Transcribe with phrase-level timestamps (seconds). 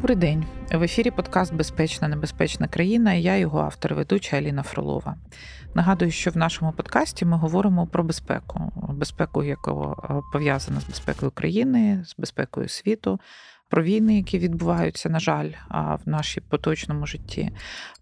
[0.00, 0.44] Добрий день.
[0.72, 3.12] В ефірі подкаст Безпечна небезпечна країна.
[3.12, 5.16] Я його автор, ведуча Аліна Фролова.
[5.74, 11.30] Нагадую, що в нашому подкасті ми говоримо про безпеку, безпеку, яка е, пов'язана з безпекою
[11.30, 13.20] країни, з безпекою світу,
[13.68, 17.50] про війни, які відбуваються, на жаль, в нашій поточному житті,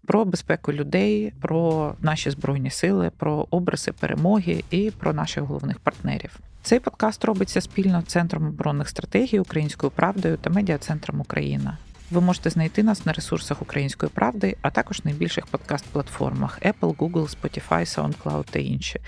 [0.07, 6.39] про безпеку людей, про наші збройні сили, про образи перемоги і про наших головних партнерів.
[6.61, 11.77] Цей подкаст робиться спільно Центром оборонних стратегій Українською правдою та медіа-центром Україна.
[12.11, 17.69] Ви можете знайти нас на ресурсах Української правди, а також найбільших подкаст-платформах Apple, Google, Spotify,
[17.69, 18.99] SoundCloud та інші.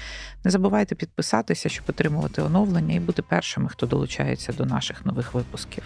[0.43, 5.83] Не забувайте підписатися, щоб отримувати оновлення і бути першими, хто долучається до наших нових випусків.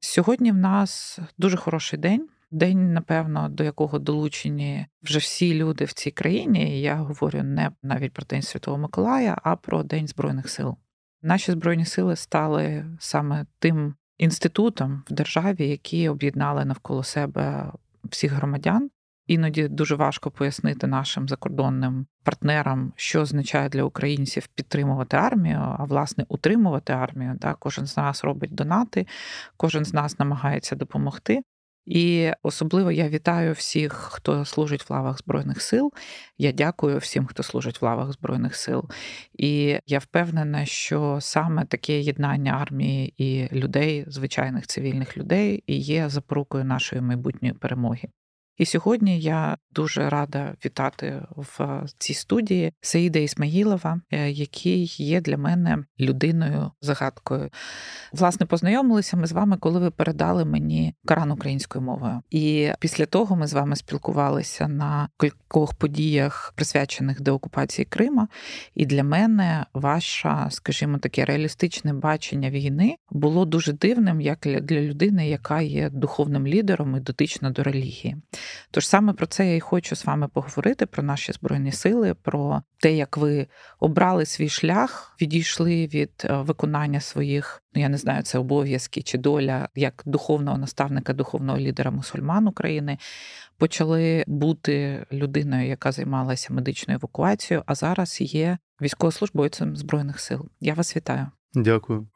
[0.00, 2.28] Сьогодні в нас дуже хороший день.
[2.50, 6.80] День, напевно, до якого долучені вже всі люди в цій країні.
[6.80, 10.76] Я говорю не навіть про День Святого Миколая, а про День Збройних сил.
[11.26, 17.72] Наші збройні сили стали саме тим інститутом в державі, які об'єднали навколо себе
[18.04, 18.90] всіх громадян.
[19.26, 26.24] Іноді дуже важко пояснити нашим закордонним партнерам, що означає для українців підтримувати армію, а власне
[26.28, 27.38] утримувати армію.
[27.40, 29.06] Так, Кожен з нас робить донати,
[29.56, 31.42] кожен з нас намагається допомогти.
[31.86, 35.92] І особливо я вітаю всіх, хто служить в лавах Збройних сил.
[36.38, 38.84] Я дякую всім, хто служить в лавах Збройних сил.
[39.38, 46.08] І я впевнена, що саме таке єднання армії і людей, звичайних цивільних людей, і є
[46.08, 48.08] запорукою нашої майбутньої перемоги.
[48.58, 55.36] І сьогодні я дуже рада вітати в цій студії Саїда Ісмаїлова, е, який є для
[55.36, 57.50] мене людиною загадкою.
[58.12, 62.22] Власне, познайомилися ми з вами, коли ви передали мені Коран українською мовою.
[62.30, 68.28] І після того ми з вами спілкувалися на кількох подіях, присвячених деокупації Крима.
[68.74, 75.28] І для мене ваша, скажімо, таке реалістичне бачення війни було дуже дивним, як для людини,
[75.28, 78.16] яка є духовним лідером і дотична до релігії.
[78.70, 82.62] Тож саме про це я і хочу з вами поговорити: про наші збройні сили, про
[82.78, 83.46] те, як ви
[83.80, 89.18] обрали свій шлях, відійшли від е, виконання своїх, ну я не знаю, це обов'язки чи
[89.18, 92.98] доля як духовного наставника, духовного лідера мусульман України.
[93.58, 100.48] Почали бути людиною, яка займалася медичною евакуацією, а зараз є військовослужбовцем збройних сил.
[100.60, 101.26] Я вас вітаю.
[101.54, 102.06] Дякую.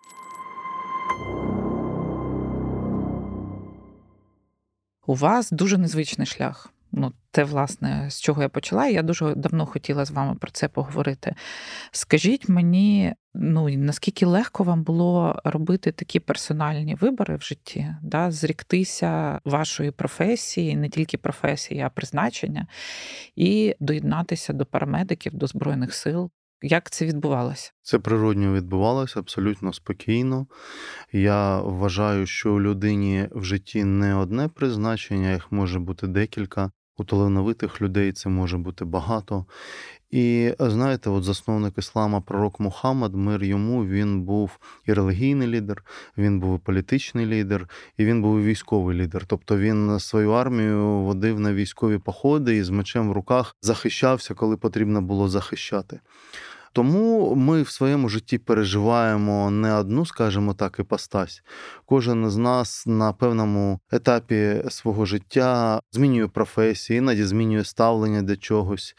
[5.11, 6.73] У вас дуже незвичний шлях.
[6.93, 10.51] Ну, це, власне, з чого я почала, і я дуже давно хотіла з вами про
[10.51, 11.35] це поговорити.
[11.93, 19.41] Скажіть мені, ну наскільки легко вам було робити такі персональні вибори в житті, да, зріктися
[19.45, 22.67] вашої професії, не тільки професії, а призначення,
[23.37, 26.31] і доєднатися до парамедиків, до Збройних сил?
[26.63, 27.73] Як це відбувалося?
[27.83, 30.47] Це природньо відбувалося абсолютно спокійно.
[31.13, 36.71] Я вважаю, що у людині в житті не одне призначення, їх може бути декілька.
[36.97, 39.47] У талановитих людей це може бути багато.
[40.11, 45.85] І знаєте, от засновник іслама, пророк Мухаммад, мир йому він був і релігійний лідер,
[46.19, 49.27] він був і політичний лідер, і він був і військовий лідер.
[49.27, 54.57] Тобто він свою армію водив на військові походи і з мечем в руках захищався, коли
[54.57, 56.01] потрібно було захищати.
[56.73, 61.43] Тому ми в своєму житті переживаємо не одну, скажімо так, іпостась.
[61.87, 68.95] Кожен з нас на певному етапі свого життя змінює професії, іноді змінює ставлення до чогось.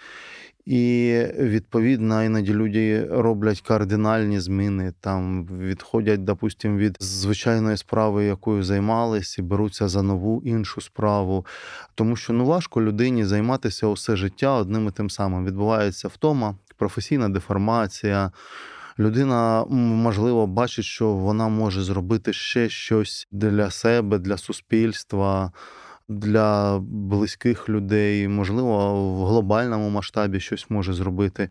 [0.65, 9.41] І відповідно іноді люди роблять кардинальні зміни, там відходять, допустимо, від звичайної справи, якою займалися,
[9.41, 11.45] і беруться за нову іншу справу.
[11.95, 15.45] Тому що ну важко людині займатися усе життя одним і тим самим.
[15.45, 18.31] Відбувається втома, професійна деформація.
[18.99, 25.51] Людина, можливо, бачить, що вона може зробити ще щось для себе, для суспільства,
[26.09, 31.49] для близьких людей, можливо, в глобальному масштабі щось може зробити.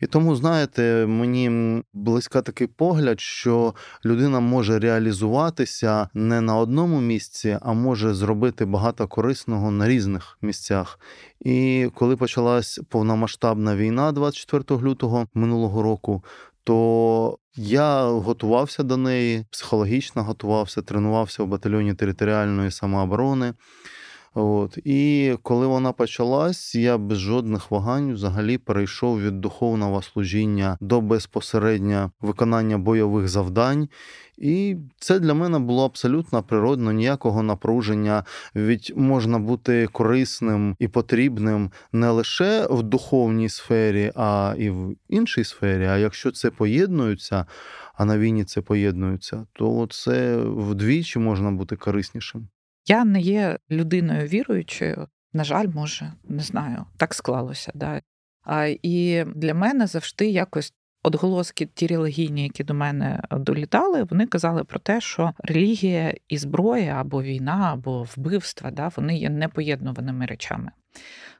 [0.00, 3.74] І тому, знаєте, мені близька такий погляд, що
[4.04, 11.00] людина може реалізуватися не на одному місці, а може зробити багато корисного на різних місцях.
[11.40, 16.24] І коли почалась повномасштабна війна 24 лютого минулого року,
[16.64, 23.54] то я готувався до неї, психологічно готувався, тренувався в батальйоні територіальної самооборони.
[24.34, 24.78] От.
[24.84, 32.10] І коли вона почалась, я без жодних вагань взагалі перейшов від духовного служіння до безпосередньо
[32.20, 33.88] виконання бойових завдань.
[34.38, 38.24] І це для мене було абсолютно природно, ніякого напруження.
[38.54, 45.44] Від можна бути корисним і потрібним не лише в духовній сфері, а і в іншій
[45.44, 45.86] сфері.
[45.86, 47.46] А якщо це поєднується,
[47.94, 52.48] а на війні це поєднується, то це вдвічі можна бути кориснішим.
[52.90, 55.08] Я не є людиною віруючою.
[55.32, 57.72] На жаль, може, не знаю, так склалося.
[57.74, 58.00] Да.
[58.42, 60.72] А, І для мене завжди якось
[61.02, 66.96] Отголоски ті релігійні, які до мене долітали, вони казали про те, що релігія і зброя
[67.00, 70.70] або війна, або вбивства, да, вони є непоєднуваними речами.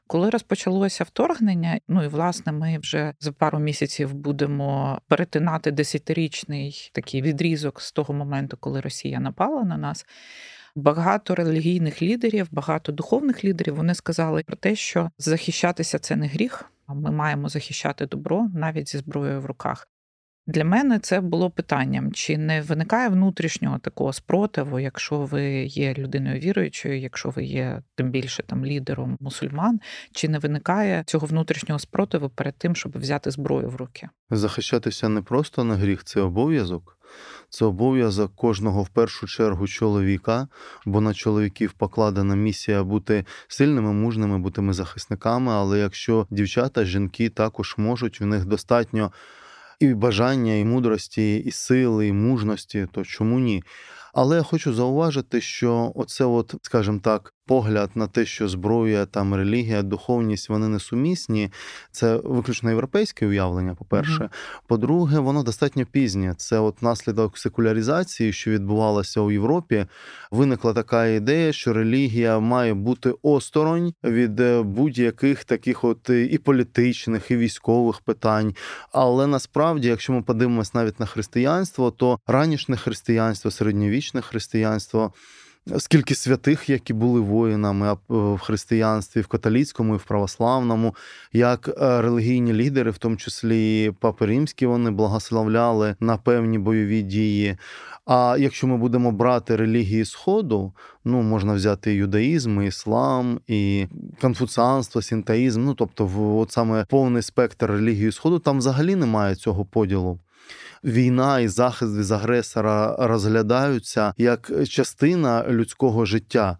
[0.07, 7.21] Коли розпочалося вторгнення, ну і власне ми вже за пару місяців будемо перетинати десятирічний такий
[7.21, 10.05] відрізок з того моменту, коли Росія напала на нас.
[10.75, 16.65] Багато релігійних лідерів, багато духовних лідерів вони сказали про те, що захищатися це не гріх.
[16.87, 19.87] Ми маємо захищати добро навіть зі зброєю в руках.
[20.47, 26.39] Для мене це було питанням: чи не виникає внутрішнього такого спротиву, якщо ви є людиною
[26.39, 29.79] віруючою, якщо ви є тим більше там лідером мусульман,
[30.11, 34.09] чи не виникає цього внутрішнього спротиву перед тим, щоб взяти зброю в руки?
[34.29, 36.97] Захищатися не просто на гріх, це обов'язок.
[37.51, 40.47] Це обов'язок кожного в першу чергу чоловіка,
[40.85, 45.51] бо на чоловіків покладена місія бути сильними, мужними, бути захисниками.
[45.51, 49.11] Але якщо дівчата, жінки також можуть, в них достатньо
[49.79, 53.63] і бажання, і мудрості, і сили, і мужності, то чому ні?
[54.13, 59.35] Але я хочу зауважити, що оце, от, скажімо так, погляд на те, що зброя, там
[59.35, 61.51] релігія, духовність вони несумісні.
[61.91, 63.75] Це виключно європейське уявлення.
[63.75, 64.61] По перше, mm-hmm.
[64.67, 66.33] по-друге, воно достатньо пізнє.
[66.37, 69.85] Це от наслідок секуляризації, що відбувалося у Європі.
[70.31, 76.37] Виникла така ідея, що релігія має бути осторонь від е, будь-яких таких, от е, і
[76.37, 78.55] політичних, і військових питань.
[78.91, 85.13] Але насправді, якщо ми подивимось навіть на християнство, то ранішнє християнство, середньовічне християнство
[85.77, 90.95] скільки святих, які були воїнами в християнстві, в католицькому і в православному,
[91.33, 97.57] як е, релігійні лідери, в тому числі Папи Римські, вони благословляли на певні бойові дії.
[98.05, 100.73] А якщо ми будемо брати релігії Сходу,
[101.05, 103.87] ну можна взяти юдаїзм, і іслам, і
[104.21, 109.65] конфуціанство, синтаїзм, ну тобто, в от саме повний спектр релігії Сходу, там взагалі немає цього
[109.65, 110.19] поділу
[110.83, 116.57] війна і захист від агресора розглядаються як частина людського життя.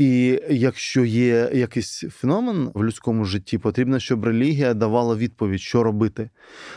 [0.00, 6.30] І якщо є якийсь феномен в людському житті, потрібно, щоб релігія давала відповідь, що робити,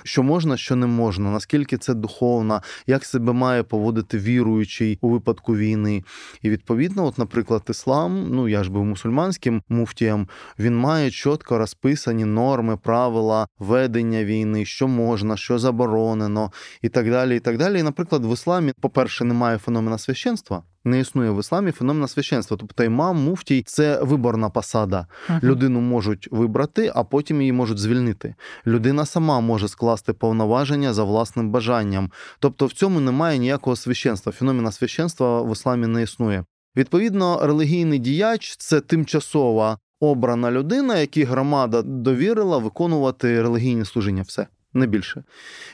[0.03, 5.55] що можна, що не можна, наскільки це духовно, як себе має поводити віруючий у випадку
[5.55, 6.03] війни.
[6.41, 10.27] І відповідно, от, наприклад, іслам, ну я ж був мусульманським муфтієм,
[10.59, 17.35] він має чітко розписані норми, правила ведення війни, що можна, що заборонено, і так далі.
[17.35, 17.79] І так далі.
[17.79, 22.57] І, наприклад, в ісламі, по-перше, немає феномена священства не існує в ісламі феномена священства.
[22.57, 25.07] Тобто імам, муфтій це виборна посада.
[25.30, 25.44] Uh-huh.
[25.44, 28.35] Людину можуть вибрати, а потім її можуть звільнити.
[28.68, 32.12] Людина сама може скласти повноваження за власним бажанням.
[32.39, 34.31] Тобто в цьому немає ніякого священства.
[34.31, 36.45] Феномена священства в ісламі не існує.
[36.75, 44.21] Відповідно, релігійний діяч це тимчасова обрана людина, якій громада довірила виконувати релігійні служіння.
[44.21, 45.23] Все не більше.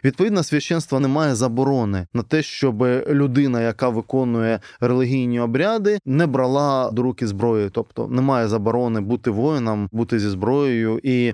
[0.04, 6.92] Відповідно, священство не має заборони на те, щоб людина, яка виконує релігійні обряди, не брала
[6.92, 7.70] до руки зброї.
[7.70, 11.00] Тобто немає заборони бути воїном, бути зі зброєю.
[11.04, 11.34] І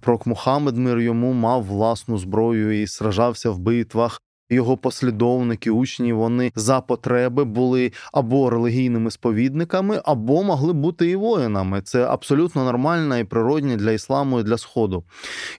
[0.00, 4.22] пророк Мухаммед мир йому мав власну зброю і сражався в битвах.
[4.50, 11.82] Його послідовники, учні, вони за потреби були або релігійними сповідниками, або могли бути і воїнами.
[11.82, 15.04] Це абсолютно нормально і природне для ісламу і для сходу.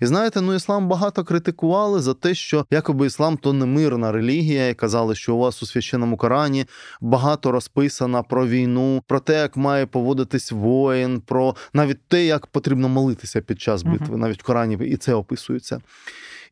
[0.01, 4.69] І знаєте, ну іслам багато критикували за те, що якоби іслам то не мирна релігія,
[4.69, 6.65] і казали, що у вас у священному Корані
[7.01, 12.89] багато розписано про війну, про те, як має поводитись воїн, про навіть те, як потрібно
[12.89, 15.81] молитися під час битви, навіть в Корані і це описується.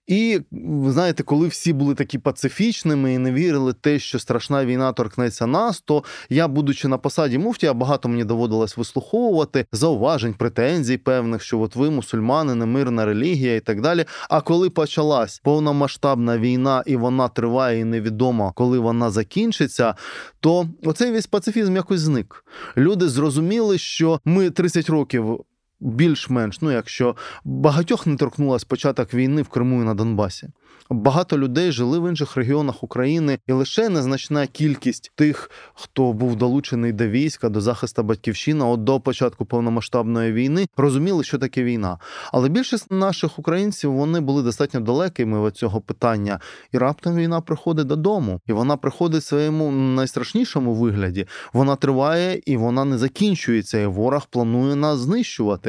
[0.08, 4.94] І ви знаєте, коли всі були такі пацифічними і не вірили те, що страшна війна
[4.94, 11.42] торкнеться нас, то я, будучи на посаді муфтія, багато мені доводилось вислуховувати зауважень, претензій певних,
[11.42, 14.06] що от ви мусульмани, немирна релігія і так далі.
[14.30, 19.96] А коли почалась повномасштабна війна і вона триває, і невідомо, коли вона закінчиться,
[20.40, 22.46] то оцей весь пацифізм якось зник.
[22.78, 25.46] Люди зрозуміли, що ми 30 років
[25.79, 30.50] більш-менш, ну якщо багатьох не торкнулась початок війни в Криму і на Донбасі.
[30.89, 36.91] Багато людей жили в інших регіонах України, і лише незначна кількість тих, хто був долучений
[36.91, 41.98] до війська, до захисту батьківщини, от до початку повномасштабної війни, розуміли, що таке війна.
[42.32, 46.39] Але більшість наших українців вони були достатньо далекими від цього питання.
[46.72, 51.27] І раптом війна приходить додому, і вона приходить в своєму найстрашнішому вигляді.
[51.53, 53.79] Вона триває і вона не закінчується.
[53.79, 55.64] І ворог планує нас знищувати.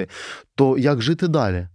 [0.55, 1.69] То як жити далі?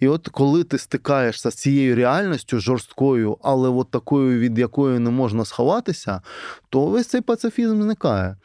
[0.00, 5.10] І от коли ти стикаєшся з цією реальністю жорсткою, але от такою, від якої не
[5.10, 6.20] можна сховатися,
[6.68, 8.36] то весь цей пацифізм зникає.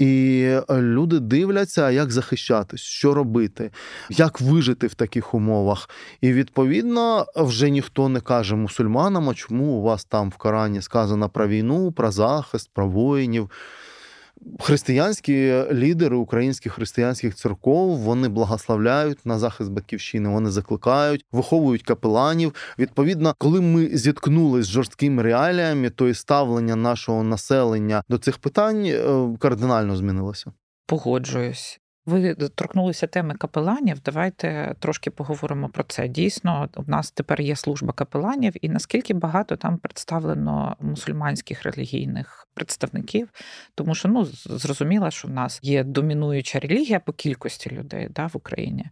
[0.00, 3.70] І е, люди дивляться, як захищатись, що робити,
[4.10, 5.90] як вижити в таких умовах.
[6.20, 11.28] І відповідно вже ніхто не каже мусульманам, а чому у вас там в Корані сказано
[11.28, 13.50] про війну, про захист, про воїнів.
[14.60, 20.28] Християнські лідери українських християнських церков вони благословляють на захист батьківщини.
[20.28, 22.54] Вони закликають, виховують капеланів.
[22.78, 28.84] Відповідно, коли ми зіткнулися з жорсткими реаліями, то і ставлення нашого населення до цих питань
[28.86, 30.52] е, кардинально змінилося.
[30.86, 31.79] Погоджуюсь.
[32.06, 34.00] Ви торкнулися теми капеланів.
[34.04, 36.08] Давайте трошки поговоримо про це.
[36.08, 43.28] Дійсно, у нас тепер є служба капеланів, і наскільки багато там представлено мусульманських релігійних представників,
[43.74, 48.36] тому що ну зрозуміло, що в нас є домінуюча релігія по кількості людей да, в
[48.36, 48.86] Україні,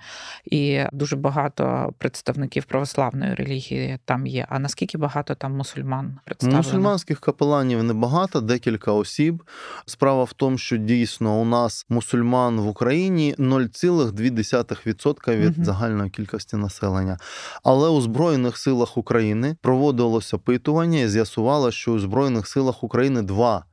[0.44, 4.46] і дуже багато представників православної релігії там є.
[4.48, 6.62] А наскільки багато там мусульман представлено?
[6.62, 9.42] Мусульманських капеланів небагато, декілька осіб.
[9.86, 12.97] Справа в тому, що дійсно у нас мусульман в Україні
[13.38, 15.64] 0,2% від угу.
[15.64, 17.18] загальної кількості населення.
[17.62, 23.48] Але у Збройних силах України проводилось опитування і з'ясувало, що у Збройних силах України два
[23.48, 23.67] відсотка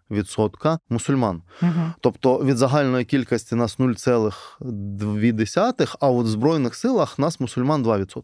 [0.90, 1.42] мусульман.
[1.62, 1.72] Угу.
[2.00, 8.22] Тобто від загальної кількості нас 0,2, а от в Збройних силах нас мусульман 2%.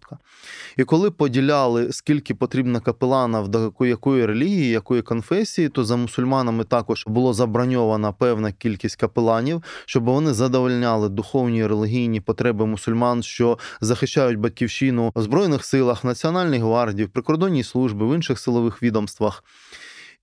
[0.77, 7.03] І коли поділяли, скільки потрібно капелана в якої релігії, якої конфесії, то за мусульманами також
[7.07, 14.39] було заброньована певна кількість капеланів, щоб вони задовольняли духовні і релігійні потреби мусульман, що захищають
[14.39, 19.43] батьківщину в Збройних силах, Національній гвардії, в прикордонній службі, в інших силових відомствах.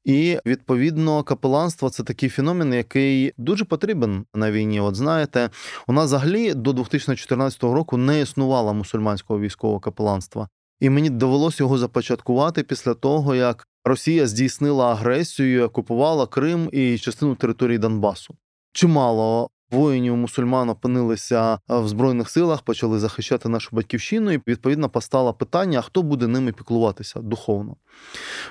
[0.08, 4.80] І відповідно капеланство це такий феномен, який дуже потрібен на війні.
[4.80, 5.50] От знаєте,
[5.86, 10.48] у нас взагалі до 2014 року не існувало мусульманського військового капеланства.
[10.80, 17.34] І мені довелося його започаткувати після того, як Росія здійснила агресію, окупувала Крим і частину
[17.34, 18.34] території Донбасу.
[18.72, 25.78] Чимало воїнів мусульман опинилися в збройних силах, почали захищати нашу батьківщину, і відповідно постало питання:
[25.78, 27.76] а хто буде ними піклуватися духовно?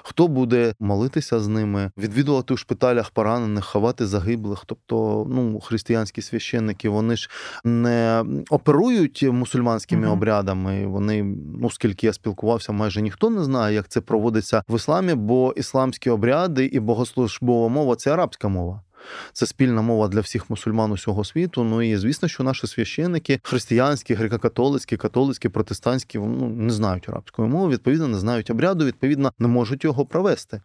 [0.03, 4.63] Хто буде молитися з ними, відвідувати у шпиталях поранених, ховати загиблих?
[4.65, 7.29] Тобто, ну християнські священники вони ж
[7.63, 10.13] не оперують мусульманськими угу.
[10.15, 10.87] обрядами.
[10.87, 11.23] Вони,
[11.61, 16.09] ну скільки я спілкувався, майже ніхто не знає, як це проводиться в ісламі, бо ісламські
[16.09, 18.81] обряди і богослужбова мова це арабська мова.
[19.33, 21.63] Це спільна мова для всіх мусульман усього світу.
[21.63, 27.73] Ну і звісно, що наші священники, християнські, греко-католицькі, католицькі, протестантські, ну не знають арабської мови,
[27.73, 30.61] відповідно, не знають обряду, відповідно, не можуть його провести.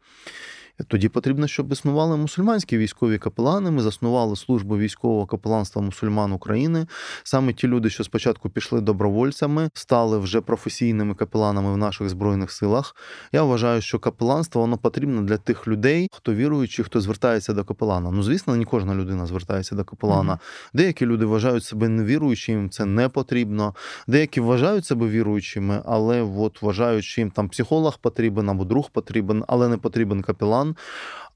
[0.88, 3.70] Тоді потрібно, щоб існували мусульманські військові капелани.
[3.70, 6.86] Ми заснували службу військового капеланства мусульман України.
[7.22, 12.96] Саме ті люди, що спочатку пішли добровольцями, стали вже професійними капеланами в наших збройних силах.
[13.32, 18.10] Я вважаю, що капеланство воно потрібно для тих людей, хто віруючий, хто звертається до капелана.
[18.10, 20.32] Ну, звісно, не кожна людина звертається до капелана.
[20.32, 20.70] Mm-hmm.
[20.74, 23.74] Деякі люди вважають себе невіруючими, їм це не потрібно.
[24.06, 29.44] Деякі вважають себе віруючими, але от вважають, що їм там психолог потрібен або друг потрібен,
[29.48, 30.61] але не потрібен капелан.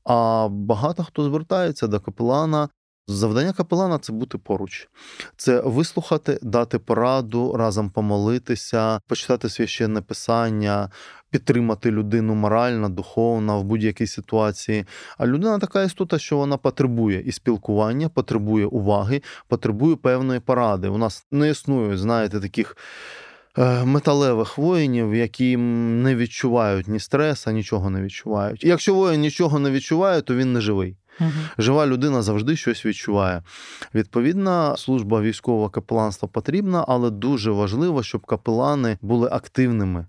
[0.04, 2.68] А багато хто звертається до капелана.
[3.09, 4.88] Завдання капелана це бути поруч,
[5.37, 10.90] це вислухати, дати пораду, разом помолитися, почитати священне писання,
[11.30, 14.85] підтримати людину морально, духовно в будь-якій ситуації.
[15.18, 20.88] А людина така істота, що вона потребує і спілкування, потребує уваги, потребує певної поради.
[20.88, 22.76] У нас не існує, знаєте, таких.
[23.58, 28.64] Е, металевих воїнів, які не відчувають ні стреса, нічого не відчувають.
[28.64, 30.96] Якщо воїн нічого не відчуває, то він не живий.
[31.20, 31.30] Угу.
[31.58, 33.42] Жива людина завжди щось відчуває.
[33.94, 40.06] Відповідна служба військового капеланства потрібна, але дуже важливо, щоб капелани були активними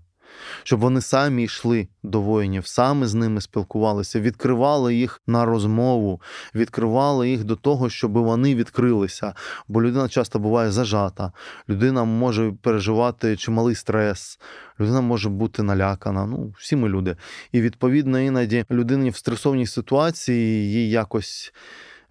[0.62, 6.20] щоб вони самі йшли до воїнів, самі з ними спілкувалися, відкривали їх на розмову,
[6.54, 9.34] відкривали їх до того, щоб вони відкрилися.
[9.68, 11.32] Бо людина часто буває зажата,
[11.68, 14.38] людина може переживати чималий стрес,
[14.80, 16.26] людина може бути налякана.
[16.26, 17.16] Ну, всі ми люди.
[17.52, 21.52] І відповідно іноді людині в стресовній ситуації їй якось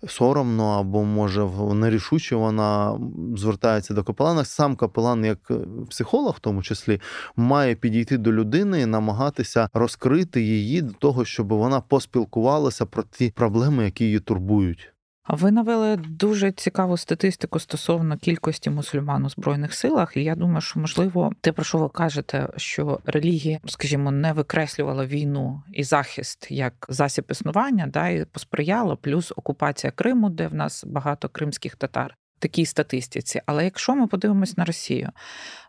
[0.08, 3.00] соромно або, може, нерішуче вона
[3.36, 4.46] звертається до капелана.
[4.46, 5.56] Сам капелан, як е,
[5.90, 7.02] психолог, в тому числі,
[7.36, 13.30] має підійти до людини і намагатися розкрити її до того, щоб вона поспілкувалася про ті
[13.30, 14.94] проблеми, які її турбують.
[15.28, 20.80] Ви навели дуже цікаву статистику стосовно кількості мусульман у збройних силах, і я думаю, що
[20.80, 26.86] можливо те, про що ви кажете, що релігія, скажімо, не викреслювала війну і захист як
[26.90, 32.18] засіб існування, да і посприяла, плюс окупація Криму, де в нас багато кримських татар.
[32.40, 33.42] Такій статистиці.
[33.46, 35.10] Але якщо ми подивимось на Росію,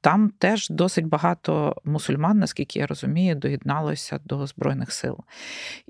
[0.00, 5.18] там теж досить багато мусульман, наскільки я розумію, доєдналося до Збройних сил.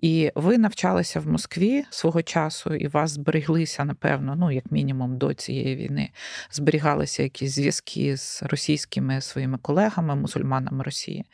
[0.03, 5.35] І ви навчалися в Москві свого часу, і вас збереглися, напевно, ну, як мінімум, до
[5.35, 6.11] цієї війни,
[6.51, 11.25] зберігалися якісь зв'язки з російськими своїми колегами, мусульманами Росії.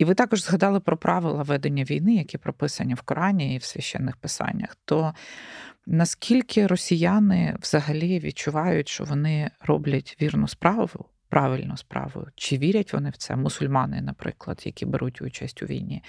[0.00, 4.16] І ви також згадали про правила ведення війни, які прописані в Корані і в священних
[4.16, 4.76] писаннях.
[4.84, 5.14] То
[5.86, 12.26] наскільки росіяни взагалі відчувають, що вони роблять вірну справу правильно справою?
[12.34, 13.36] Чи вірять вони в це?
[13.36, 16.02] Мусульмани, наприклад, які беруть участь у війні?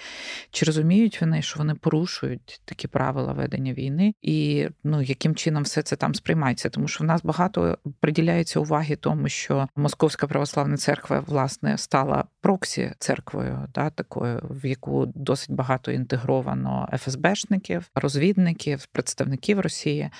[0.50, 5.82] Чи розуміють вони, що вони порушують такі правила ведення війни, і ну яким чином все
[5.82, 6.70] це там сприймається?
[6.70, 12.92] Тому що в нас багато приділяється уваги тому, що Московська православна церква власне стала проксі
[12.98, 20.10] церквою, да, такою, в яку досить багато інтегровано ФСБшників, розвідників, представників Росії.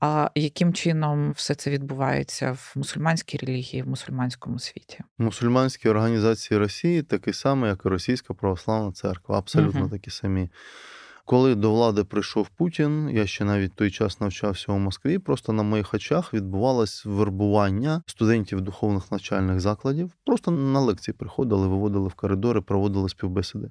[0.00, 5.00] А яким чином все це відбувається в мусульманській релігії, в мусульманському світі?
[5.18, 9.90] Мусульманські організації Росії такі самі, як і Російська православна церква, абсолютно угу.
[9.90, 10.48] такі самі.
[11.24, 15.18] Коли до влади прийшов Путін, я ще навіть той час навчався у Москві.
[15.18, 20.12] Просто на моїх очах відбувалось вербування студентів духовних навчальних закладів.
[20.26, 23.70] Просто на лекції приходили, виводили в коридори, проводили співбесіди.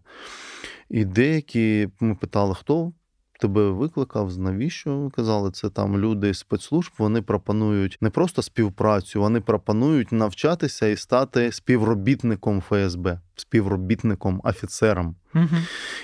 [0.90, 2.92] І деякі ми питали, хто
[3.40, 6.92] тебе викликав, навіщо казали, це там люди спецслужб.
[6.98, 15.16] Вони пропонують не просто співпрацю, вони пропонують навчатися і стати співробітником ФСБ, співробітником, офіцером.
[15.36, 15.58] Угу.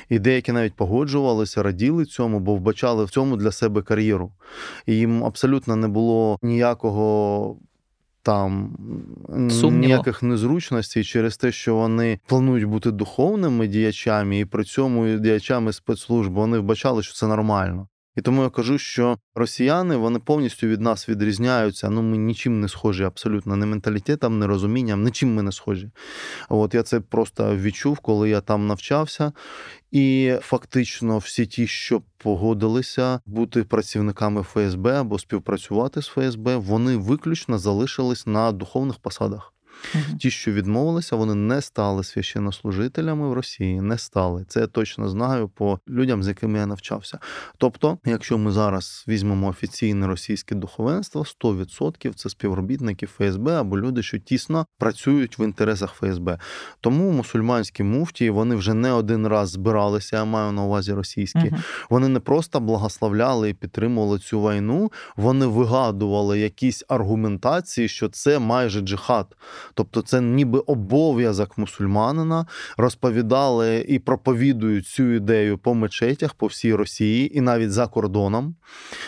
[0.10, 4.32] І деякі навіть погоджувалися, раділи цьому, бо вбачали в цьому для себе кар'єру.
[4.86, 7.58] І їм абсолютно не було ніякого
[8.26, 8.78] там
[9.50, 9.86] Сумніво.
[9.86, 16.34] ніяких незручностей через те, що вони планують бути духовними діячами, і при цьому діячами спецслужб
[16.34, 17.88] вони вбачали, що це нормально.
[18.16, 21.90] І тому я кажу, що росіяни вони повністю від нас відрізняються.
[21.90, 25.92] Ну ми нічим не схожі, абсолютно не менталітетом, не розумінням, нічим ми не схожі.
[26.50, 29.32] От я це просто відчув, коли я там навчався.
[29.92, 37.58] І фактично всі ті, що погодилися бути працівниками ФСБ або співпрацювати з ФСБ, вони виключно
[37.58, 39.55] залишились на духовних посадах.
[39.96, 40.18] Угу.
[40.20, 44.46] Ті, що відмовилися, вони не стали священнослужителями в Росії, не стали.
[44.48, 47.20] Це я точно знаю по людям, з якими я навчався.
[47.58, 54.18] Тобто, якщо ми зараз візьмемо офіційне російське духовенство, 100% це співробітники ФСБ або люди, що
[54.18, 56.40] тісно працюють в інтересах ФСБ.
[56.82, 60.16] Тому мусульманські муфтії вони вже не один раз збиралися.
[60.16, 61.48] Я маю на увазі російські.
[61.48, 61.58] Угу.
[61.90, 68.82] Вони не просто благословляли і підтримували цю війну, вони вигадували якісь аргументації, що це майже
[68.82, 69.36] джихад.
[69.76, 72.46] Тобто, це ніби обов'язок мусульманина
[72.78, 78.56] розповідали і проповідують цю ідею по мечетях по всій Росії і навіть за кордоном.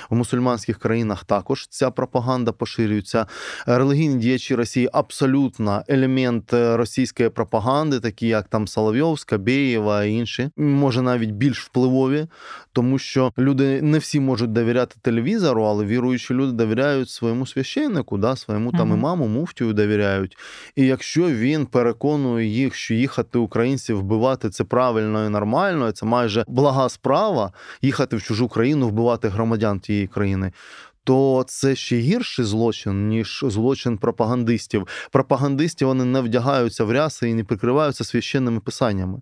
[0.10, 3.26] В мусульманських країнах також ця пропаганда поширюється.
[3.66, 11.02] Релігійні діячі Росії абсолютно елемент російської пропаганди, такі як там Соловйов, Скабєєва і інші, може
[11.02, 12.28] навіть більш впливові,
[12.74, 18.36] тому що люди не всі можуть довіряти телевізору, але віруючі люди довіряють своєму священнику, да,
[18.36, 20.38] своєму там імаму, муфтію довіряють.
[20.76, 26.46] І якщо він переконує їх, що їхати українців вбивати це правильно і нормально, це майже
[26.48, 30.52] блага справа їхати в чужу країну, вбивати громадян тієї країни
[31.08, 34.88] то це ще гірший злочин, ніж злочин пропагандистів.
[35.12, 39.22] Пропагандисти вони не вдягаються в ряси і не прикриваються священними писаннями.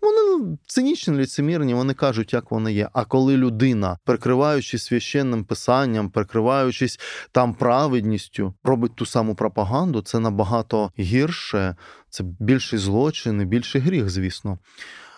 [0.00, 2.88] Вони цинічні, ліцемірні, вони кажуть, як вони є.
[2.92, 7.00] А коли людина, прикриваючись священним писанням, прикриваючись
[7.32, 11.76] там праведністю, робить ту саму пропаганду, це набагато гірше,
[12.10, 14.58] це більший злочин і більший гріх, звісно.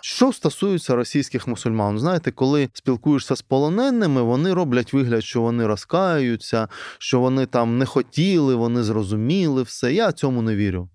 [0.06, 6.68] Що стосується російських мусульман, знаєте, коли спілкуєшся з полоненими, вони роблять вигляд, що вони розкаються,
[6.98, 9.92] що вони там не хотіли, вони зрозуміли все.
[9.92, 10.88] Я цьому не вірю.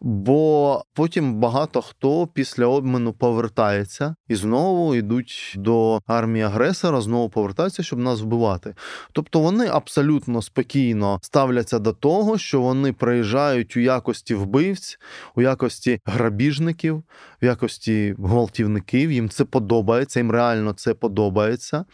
[0.00, 7.82] Бо потім багато хто після обміну повертається і знову йдуть до армії агресора, знову повертаються,
[7.82, 8.74] щоб нас вбивати.
[9.12, 14.98] Тобто вони абсолютно спокійно ставляться до того, що вони приїжджають у якості вбивць,
[15.34, 17.02] у якості грабіжників,
[17.42, 19.12] в якості гвалтівників.
[19.12, 21.84] Їм це подобається, їм реально це подобається.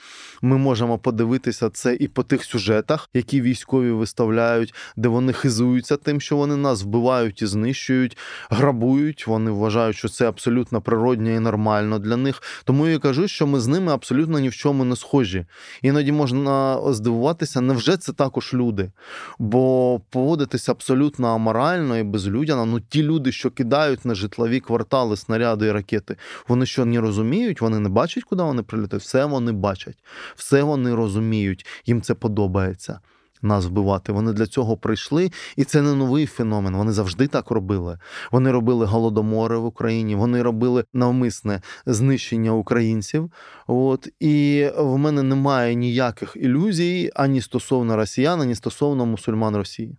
[0.43, 6.21] Ми можемо подивитися це і по тих сюжетах, які військові виставляють, де вони хизуються тим,
[6.21, 8.19] що вони нас вбивають і знищують,
[8.51, 9.27] грабують.
[9.27, 12.43] Вони вважають, що це абсолютно природньо і нормально для них.
[12.65, 15.47] Тому я кажу, що ми з ними абсолютно ні в чому не схожі.
[15.83, 18.91] Іноді можна здивуватися, невже це також люди?
[19.39, 22.67] Бо поводитися абсолютно аморально і безлюдяно.
[22.67, 26.17] Ну ті люди, що кидають на житлові квартали снаряди і ракети,
[26.49, 29.05] вони що не розуміють, вони не бачать, куди вони прилітають.
[29.05, 29.99] Все вони бачать,
[30.37, 33.01] все вони розуміють, їм це подобається.
[33.43, 34.13] нас вбивати.
[34.13, 36.77] Вони для цього прийшли, і це не новий феномен.
[36.77, 37.99] Вони завжди так робили.
[38.33, 43.33] Вони робили голодомори в Україні, вони робили навмисне знищення українців.
[43.67, 49.97] От і в мене немає ніяких ілюзій ані стосовно росіян, ані стосовно мусульман Росії.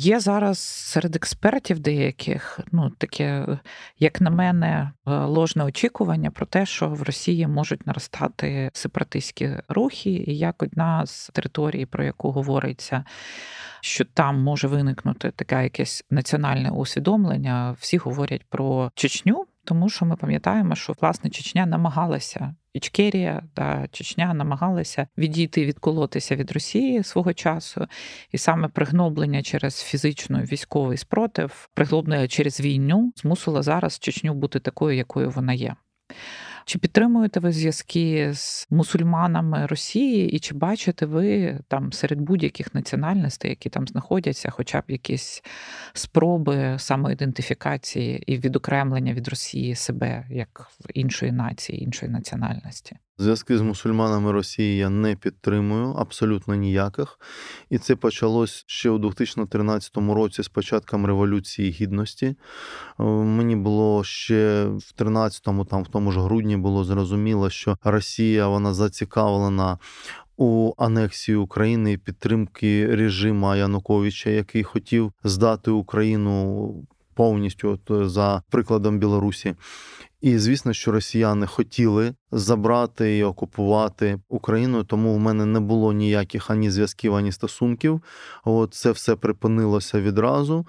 [0.00, 3.46] Є зараз серед експертів деяких, ну таке,
[3.98, 10.10] як на мене, е, ложне очікування про те, що в Росії можуть наростати сепаратистські рухи,
[10.10, 13.04] і як одна з територій, про яку говориться,
[13.80, 17.76] що там може виникнути таке якесь національне усвідомлення.
[17.78, 24.34] Всі говорять про Чечню, тому що ми пам'ятаємо, що власне Чечня намагалася Ічкерія та Чечня
[24.34, 27.86] намагалися відійти, відколотися від Росії свого часу,
[28.32, 34.96] і саме пригноблення через фізичну військовий спротив, пригноблення через війну змусило зараз Чечню бути такою,
[34.96, 35.74] якою вона є.
[36.68, 43.50] Чи підтримуєте ви зв'язки з мусульманами Росії, і чи бачите ви там серед будь-яких національностей,
[43.50, 45.42] які там знаходяться, хоча б якісь
[45.92, 52.96] спроби самоідентифікації і відокремлення від Росії себе як іншої нації, іншої національності?
[53.20, 57.18] Зв'язки з мусульманами Росії я не підтримую абсолютно ніяких.
[57.70, 62.26] І це почалось ще у 2013 році з початком Революції Гідності.
[62.26, 62.36] Е,
[63.04, 68.74] мені було ще в 13-му, там в тому ж грудні було зрозуміло, що Росія вона
[68.74, 69.78] зацікавлена.
[70.40, 76.74] У анексії України підтримки режиму Януковича, який хотів здати Україну
[77.18, 79.54] повністю от, за прикладом Білорусі.
[80.20, 86.50] І звісно, що росіяни хотіли забрати і окупувати Україну, тому в мене не було ніяких
[86.50, 88.02] ані зв'язків, ані стосунків.
[88.44, 90.66] От це все припинилося відразу.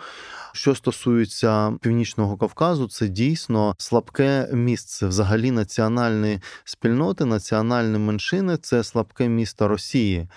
[0.54, 5.08] Що стосується північного Кавказу, це дійсно слабке місце.
[5.08, 10.28] Взагалі, національні спільноти, національні меншини це слабке місто Росії.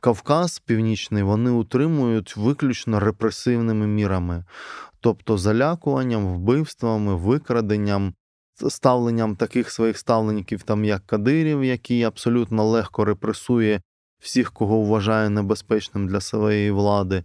[0.00, 4.44] Кавказ Північний вони утримують виключно репресивними мірами.
[5.00, 8.14] Тобто залякуванням, вбивствами, викраденням,
[8.68, 13.80] ставленням таких своїх ставленників, там як Кадирів, який абсолютно легко репресує
[14.18, 17.24] всіх, кого вважає небезпечним для своєї влади.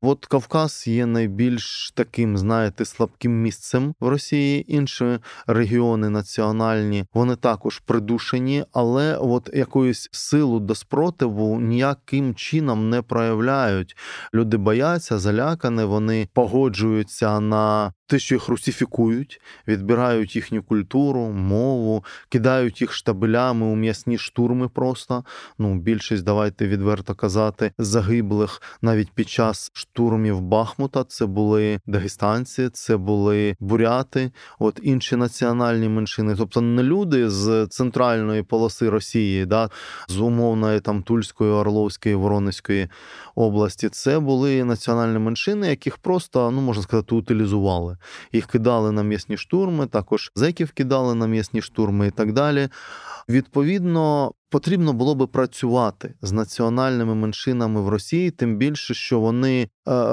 [0.00, 4.74] От Кавказ є найбільш таким, знаєте, слабким місцем в Росії.
[4.74, 13.02] Інші регіони національні вони також придушені, але от якоїсь силу до спротиву ніяким чином не
[13.02, 13.96] проявляють.
[14.34, 22.80] Люди бояться, залякані, вони погоджуються на те, що їх русифікують, відбирають їхню культуру, мову, кидають
[22.80, 24.68] їх штабелями у м'ясні штурми.
[24.68, 25.24] Просто
[25.58, 31.04] ну більшість, давайте відверто казати, загиблих навіть під час штурмів Бахмута.
[31.04, 38.42] Це були дагестанці, це були буряти, от інші національні меншини, тобто не люди з центральної
[38.42, 39.70] полоси Росії, да,
[40.08, 42.88] з умовної там Тульської, Орловської, Воронезької
[43.34, 43.88] області.
[43.88, 47.96] Це були національні меншини, яких просто ну можна сказати утилізували
[48.32, 52.68] їх кидали на м'ясні штурми, також зеків кидали на м'ясні штурми і так далі.
[53.28, 59.68] Відповідно, потрібно було би працювати з національними меншинами в Росії, тим більше, що вони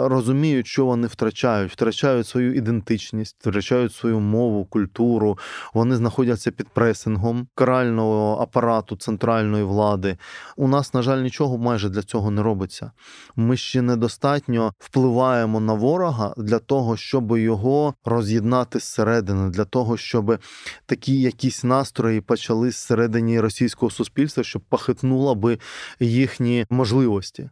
[0.07, 5.37] розуміють, що вони втрачають, втрачають свою ідентичність, втрачають свою мову, культуру.
[5.73, 10.17] Вони знаходяться під пресингом карального апарату центральної влади.
[10.57, 12.91] У нас, на жаль, нічого майже для цього не робиться.
[13.35, 20.37] Ми ще недостатньо впливаємо на ворога для того, щоб його роз'єднати зсередини, для того, щоб
[20.85, 25.59] такі якісь настрої почали зсередині російського суспільства суспільства, щоб похитнула би
[25.99, 27.49] їхні можливості.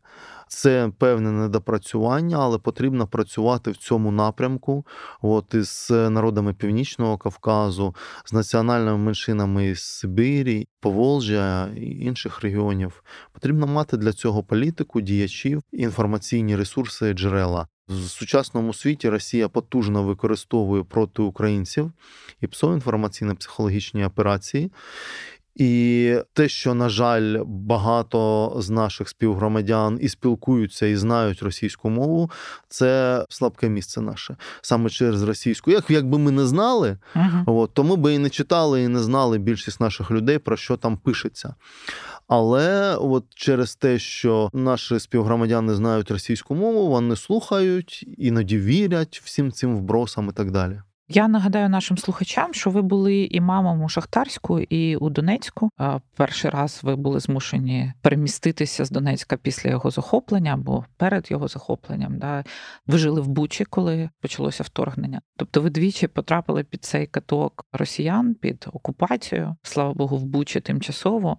[0.53, 4.85] Це певне недопрацювання, але потрібно працювати в цьому напрямку.
[5.21, 13.03] От із народами Північного Кавказу, з національними меншинами із Сибірі, Поволжя і інших регіонів.
[13.31, 17.67] Потрібно мати для цього політику, діячів, інформаційні ресурси, джерела.
[17.87, 21.91] В сучасному світі Росія потужно використовує проти українців
[22.41, 24.71] і псо інформаційно-психологічні операції.
[25.55, 32.31] І те, що, на жаль, багато з наших співгромадян і спілкуються, і знають російську мову,
[32.69, 35.71] це слабке місце наше саме через російську.
[35.71, 37.43] Як якби ми не знали, uh-huh.
[37.45, 40.77] от, то ми би і не читали, і не знали більшість наших людей про що
[40.77, 41.55] там пишеться.
[42.27, 49.51] Але от через те, що наші співгромадяни знають російську мову, вони слухають, іноді вірять всім
[49.51, 50.81] цим вбросам і так далі.
[51.15, 55.69] Я нагадаю нашим слухачам, що ви були і мамом у Шахтарську, і у Донецьку.
[56.15, 62.17] Перший раз ви були змушені переміститися з Донецька після його захоплення або перед його захопленням.
[62.17, 62.43] Да?
[62.87, 65.21] Ви жили в Бучі, коли почалося вторгнення.
[65.37, 71.37] Тобто, ви двічі потрапили під цей каток росіян під окупацію, слава Богу, в Бучі тимчасово.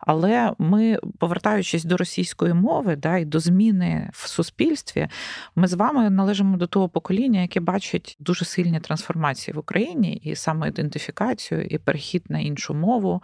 [0.00, 5.08] Але ми, повертаючись до російської мови, да, і до зміни в суспільстві,
[5.56, 8.80] ми з вами належимо до того покоління, яке бачить дуже сильні
[9.10, 13.22] трансформації в Україні і самоідентифікацію, і перехід на іншу мову,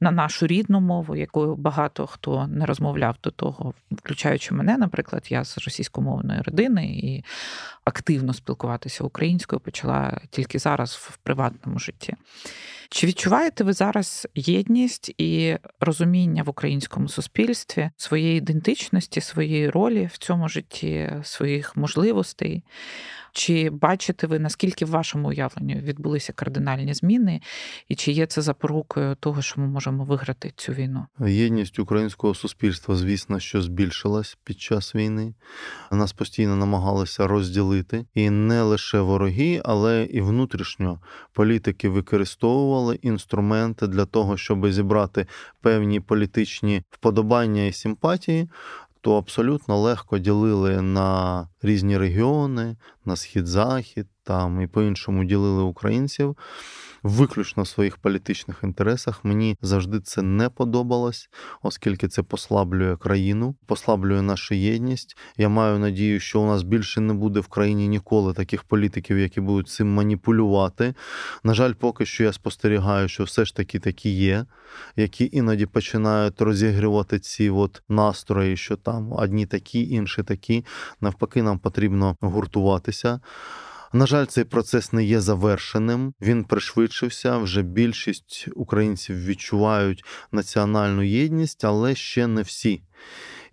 [0.00, 5.44] на нашу рідну мову, якою багато хто не розмовляв до того, включаючи мене, наприклад, я
[5.44, 7.24] з російськомовної родини і
[7.84, 12.14] активно спілкуватися українською почала тільки зараз в приватному житті.
[12.90, 20.18] Чи відчуваєте ви зараз єдність і розуміння в українському суспільстві своєї ідентичності, своєї ролі в
[20.18, 22.62] цьому житті, своїх можливостей?
[23.32, 27.40] Чи бачите ви, наскільки в вашому уявленні відбулися кардинальні зміни,
[27.88, 31.06] і чи є це запорукою того, що ми можемо виграти цю війну?
[31.20, 35.34] Єдність українського суспільства, звісно, що збільшилась під час війни.
[35.90, 41.00] Нас постійно намагалися розділити і не лише вороги, але і внутрішньо
[41.32, 45.26] політики використовували інструменти для того, щоб зібрати
[45.60, 48.48] певні політичні вподобання і симпатії
[49.02, 56.36] то абсолютно легко ділили на різні регіони, на схід-захід, там і по-іншому ділили українців
[57.02, 59.24] виключно в своїх політичних інтересах.
[59.24, 61.28] Мені завжди це не подобалось,
[61.62, 65.16] оскільки це послаблює країну, послаблює нашу єдність.
[65.36, 69.40] Я маю надію, що у нас більше не буде в країні ніколи таких політиків, які
[69.40, 70.94] будуть цим маніпулювати.
[71.44, 74.46] На жаль, поки що я спостерігаю, що все ж таки такі є,
[74.96, 80.64] які іноді починають розігрівати ці от настрої, що там одні такі, інші такі.
[81.00, 83.20] Навпаки, нам потрібно гуртуватися.
[83.92, 86.14] На жаль, цей процес не є завершеним.
[86.20, 87.38] Він пришвидшився.
[87.38, 92.82] Вже більшість українців відчувають національну єдність, але ще не всі.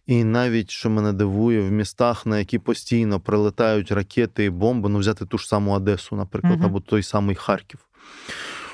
[0.06, 5.00] І навіть що мене дивує, в містах, на які постійно прилетають ракети і бомби, ну
[5.00, 6.66] взяти ту ж саму Одесу, наприклад, угу.
[6.66, 7.80] або той самий Харків.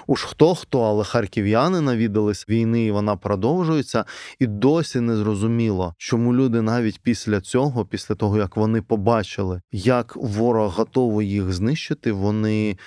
[0.07, 4.05] Уж хто хто, але харків'яни навідались війни, і вона продовжується,
[4.39, 10.15] і досі не зрозуміло, чому люди навіть після цього, після того як вони побачили, як
[10.15, 12.77] ворог готовий їх знищити, вони.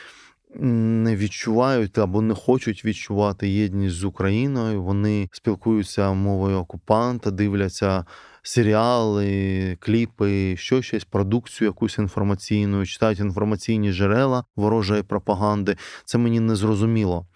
[0.60, 4.82] Не відчувають або не хочуть відчувати єдність з Україною.
[4.82, 8.04] Вони спілкуються мовою окупанта, дивляться
[8.48, 15.76] серіали, кліпи, що щось, продукцію якусь інформаційну, читають інформаційні джерела ворожої пропаганди.
[16.04, 17.26] Це мені не зрозуміло.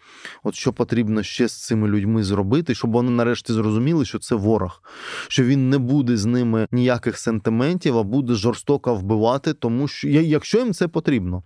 [0.42, 4.82] От що потрібно ще з цими людьми зробити, щоб вони нарешті зрозуміли, що це ворог,
[5.28, 10.58] що він не буде з ними ніяких сентиментів, а буде жорстоко вбивати, тому що якщо
[10.58, 11.42] їм це потрібно.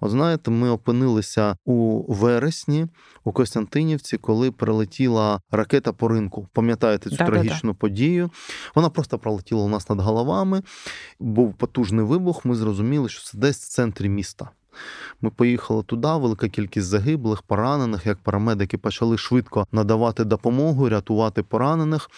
[0.00, 2.86] От знаєте, ми опинилися у вересні
[3.24, 6.48] у Костянтинівці, коли прилетіла ракета по ринку.
[6.52, 8.30] Пам'ятаєте цю да, трагічну да, подію?
[8.74, 10.62] Вона просто пролетіла у нас над головами.
[11.20, 12.44] Був потужний вибух.
[12.44, 14.50] Ми зрозуміли, що це десь в центрі міста.
[15.20, 22.10] Ми поїхали туди, велика кількість загиблих, поранених, як парамедики почали швидко надавати допомогу, рятувати поранених.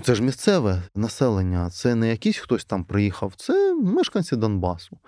[0.00, 4.98] Ну, Це ж місцеве населення, це не якийсь хтось там приїхав, це мешканці Донбасу.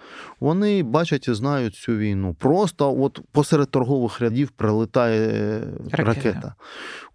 [0.41, 2.37] Вони бачать і знають цю війну.
[2.39, 6.05] Просто от посеред торгових рядів прилетає ракета.
[6.05, 6.55] ракета.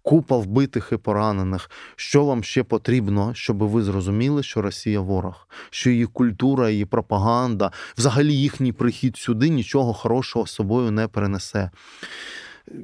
[0.02, 1.70] Купа вбитих і поранених.
[1.96, 7.72] Що вам ще потрібно, щоб ви зрозуміли, що Росія ворог, що її культура, її пропаганда,
[7.98, 11.70] взагалі їхній прихід сюди нічого хорошого з собою не перенесе.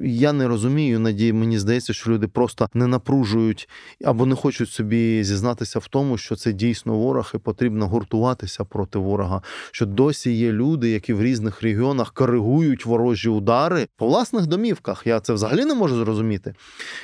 [0.01, 3.69] Я не розумію, надії, мені здається, що люди просто не напружують
[4.05, 8.99] або не хочуть собі зізнатися в тому, що це дійсно ворог, і потрібно гуртуватися проти
[8.99, 9.41] ворога.
[9.71, 15.07] Що досі є люди, які в різних регіонах коригують ворожі удари по власних домівках.
[15.07, 16.53] Я це взагалі не можу зрозуміти.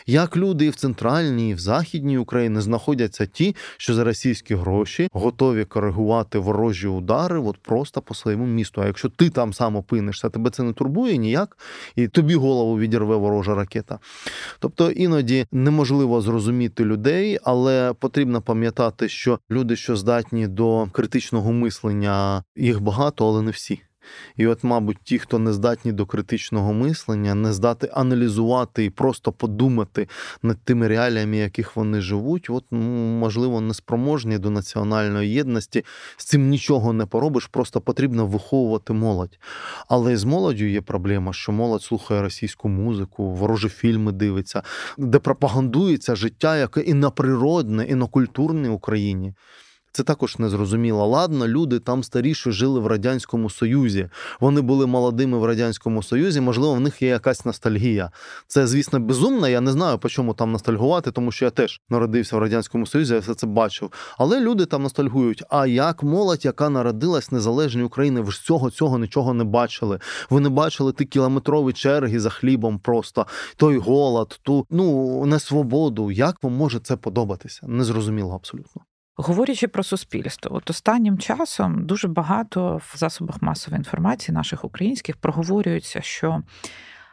[0.05, 5.07] Як люди і в центральній, і в західній Україні знаходяться ті, що за російські гроші
[5.11, 8.81] готові коригувати ворожі удари, от просто по своєму місту.
[8.81, 11.57] А якщо ти там сам опинишся, тебе це не турбує ніяк,
[11.95, 13.99] і тобі голову голову відірве ворожа ракета.
[14.60, 22.43] Тобто іноді неможливо зрозуміти людей, але потрібно пам'ятати, що люди, що здатні до критичного мислення,
[22.55, 23.81] їх багато, але не всі.
[24.37, 29.31] І от, мабуть, ті, хто не здатні до критичного мислення, не здати аналізувати і просто
[29.31, 30.07] подумати
[30.41, 32.79] над тими реаліями, яких вони живуть, от, ну,
[33.19, 35.85] можливо, неспроможні до національної єдності.
[36.17, 39.39] З цим нічого не поробиш, просто потрібно виховувати молодь.
[39.87, 44.63] Але з молоддю є проблема, що молодь слухає російську музику, ворожі фільми дивиться,
[44.97, 49.33] де пропагандується життя, яке і на природне, і на культурній Україні.
[49.93, 51.08] Це також незрозуміло.
[51.08, 54.10] Ладно, люди там старіше жили в радянському союзі.
[54.39, 56.41] Вони були молодими в радянському союзі.
[56.41, 58.12] Можливо, в них є якась ностальгія.
[58.47, 59.47] Це, звісно, безумно.
[59.47, 63.13] Я не знаю, по чому там ностальгувати, тому що я теж народився в радянському союзі,
[63.13, 63.91] я все це бачив.
[64.17, 65.43] Але люди там ностальгують.
[65.49, 69.99] А як молодь, яка народилась в незалежній Україні, ви ж цього цього нічого не бачили.
[70.30, 76.12] Ви не бачили ті кілометрові черги за хлібом, просто той голод, ту ну несвободу.
[76.12, 77.67] Як вам може це подобатися?
[77.67, 78.82] Незрозуміло абсолютно.
[79.23, 86.01] Говорячи про суспільство, от останнім часом дуже багато в засобах масової інформації наших українських проговорюється,
[86.01, 86.43] що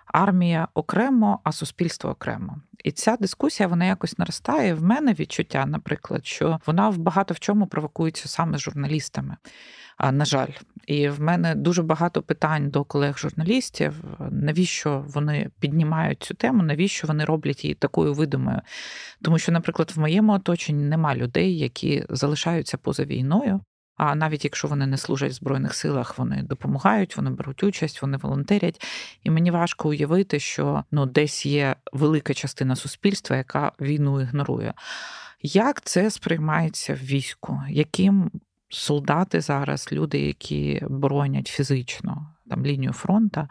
[0.06, 2.56] армія окремо, а суспільство окремо.
[2.84, 4.74] І ця дискусія вона якось наростає.
[4.74, 9.36] В мене відчуття, наприклад, що вона в багато в чому провокується саме журналістами.
[10.12, 10.50] На жаль,
[10.88, 14.04] і в мене дуже багато питань до колег-журналістів.
[14.30, 16.62] Навіщо вони піднімають цю тему?
[16.62, 18.60] Навіщо вони роблять її такою видимою?
[19.22, 23.60] Тому що, наприклад, в моєму оточенні нема людей, які залишаються поза війною.
[23.96, 28.16] А навіть якщо вони не служать в збройних силах, вони допомагають, вони беруть участь, вони
[28.16, 28.82] волонтерять.
[29.22, 34.74] І мені важко уявити, що ну десь є велика частина суспільства, яка війну ігнорує.
[35.42, 37.62] Як це сприймається в війську?
[37.68, 38.30] Яким
[38.68, 43.48] солдати зараз, люди, які боронять фізично там лінію фронту,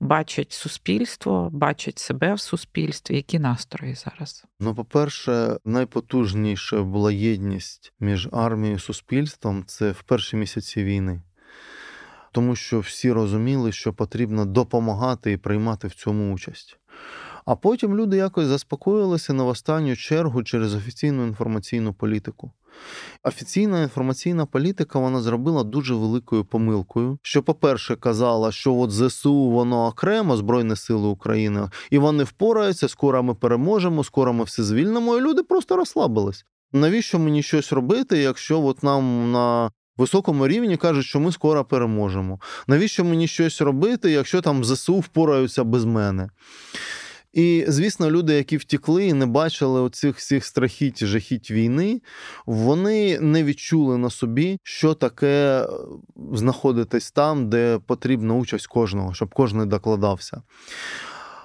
[0.00, 3.16] бачать суспільство, бачать себе в суспільстві.
[3.16, 4.44] Які настрої зараз?
[4.60, 11.22] Ну, по-перше, найпотужніша була єдність між армією і суспільством це в перші місяці війни.
[12.32, 16.78] Тому що всі розуміли, що потрібно допомагати і приймати в цьому участь.
[17.46, 22.52] А потім люди якось заспокоїлися на останню чергу через офіційну інформаційну політику.
[23.22, 27.18] Офіційна інформаційна політика вона зробила дуже великою помилкою.
[27.22, 33.22] Що, по-перше, казала, що от ЗСУ воно окремо, Збройні Сили України, і вони впораються, скоро
[33.22, 36.44] ми переможемо, скоро ми все звільнимо, і люди просто розслабились.
[36.72, 42.40] Навіщо мені щось робити, якщо от нам на високому рівні кажуть, що ми скоро переможемо?
[42.66, 46.28] Навіщо мені щось робити, якщо там ЗСУ впораються без мене?
[47.36, 52.00] І, звісно, люди, які втікли і не бачили оцих всіх страхіть жахіть війни,
[52.46, 55.68] вони не відчули на собі, що таке е,
[56.32, 60.42] знаходитись там, де потрібна участь кожного, щоб кожен докладався.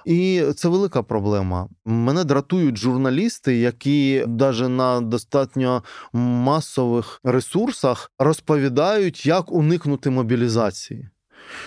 [0.04, 1.68] І це велика проблема.
[1.84, 11.08] Мене дратують журналісти, які навіть на достатньо масових ресурсах розповідають, як уникнути мобілізації,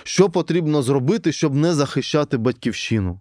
[0.04, 3.20] що потрібно зробити, щоб не захищати батьківщину.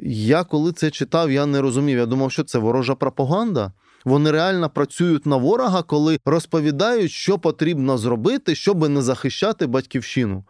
[0.00, 1.98] Я коли це читав, я не розумів.
[1.98, 3.72] Я думав, що це ворожа пропаганда.
[4.04, 10.44] Вони реально працюють на ворога, коли розповідають, що потрібно зробити, щоб не захищати батьківщину.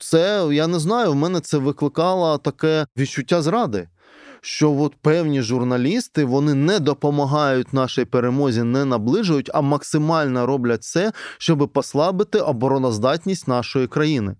[0.00, 1.12] Це я не знаю.
[1.12, 3.88] В мене це викликало таке відчуття зради.
[4.40, 11.12] Що от певні журналісти вони не допомагають нашій перемозі, не наближують, а максимально роблять це,
[11.38, 14.36] щоб послабити обороноздатність нашої країни.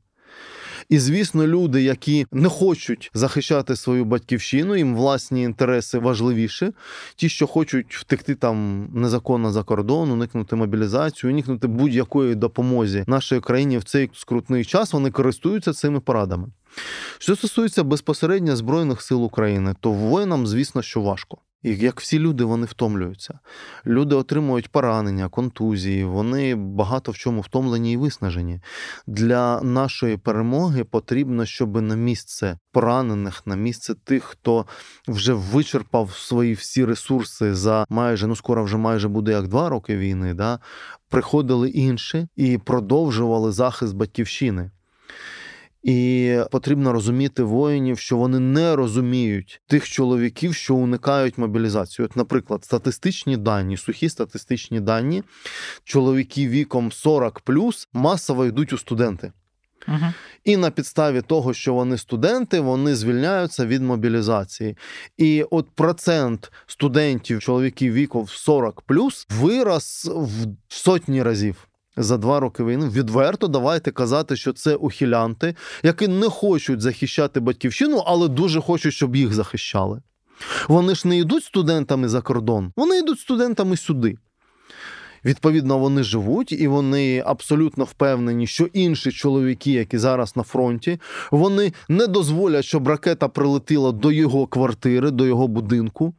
[0.89, 6.71] І звісно, люди, які не хочуть захищати свою батьківщину, їм власні інтереси важливіші.
[7.17, 13.79] Ті, що хочуть втекти там незаконно за кордон, уникнути мобілізацію, уникнути будь-якої допомозі нашої країні
[13.79, 16.49] в цей скрутний час, вони користуються цими порадами.
[17.19, 21.39] Що стосується безпосередньо Збройних сил України, то воїнам, звісно, що важко.
[21.65, 23.39] І як всі люди, вони втомлюються.
[23.87, 28.61] Люди отримують поранення, контузії, вони багато в чому втомлені і виснажені.
[29.07, 34.67] Для нашої перемоги потрібно, щоб на місце поранених, на місце тих, хто
[35.09, 39.97] вже вичерпав свої всі ресурси за майже ну скоро вже майже буде як два роки
[39.97, 40.35] війни.
[40.35, 40.59] да,
[41.09, 44.71] Приходили інші і продовжували захист батьківщини.
[45.85, 52.07] І потрібно розуміти воїнів, що вони не розуміють тих чоловіків, що уникають мобілізацію.
[52.07, 55.23] От, наприклад, статистичні дані, сухі статистичні дані,
[55.85, 57.43] чоловіки віком 40
[57.93, 59.33] масово йдуть у студенти.
[59.89, 60.13] Угу.
[60.45, 64.77] І на підставі того, що вони студенти, вони звільняються від мобілізації.
[65.17, 68.85] І от процент студентів, чоловіків віком 40
[69.31, 76.09] вирос в сотні разів за два роки війни відверто давайте казати, що це ухилянти, які
[76.09, 80.03] не хочуть захищати батьківщину, але дуже хочуть, щоб їх захищали.
[80.69, 84.17] Вони ж не йдуть студентами за кордон, вони йдуть студентами сюди.
[85.25, 91.01] Відповідно, вони живуть і вони абсолютно впевнені, що інші чоловіки, які зараз на фронті,
[91.31, 96.15] вони не дозволять, щоб ракета прилетіла до його квартири, до його будинку.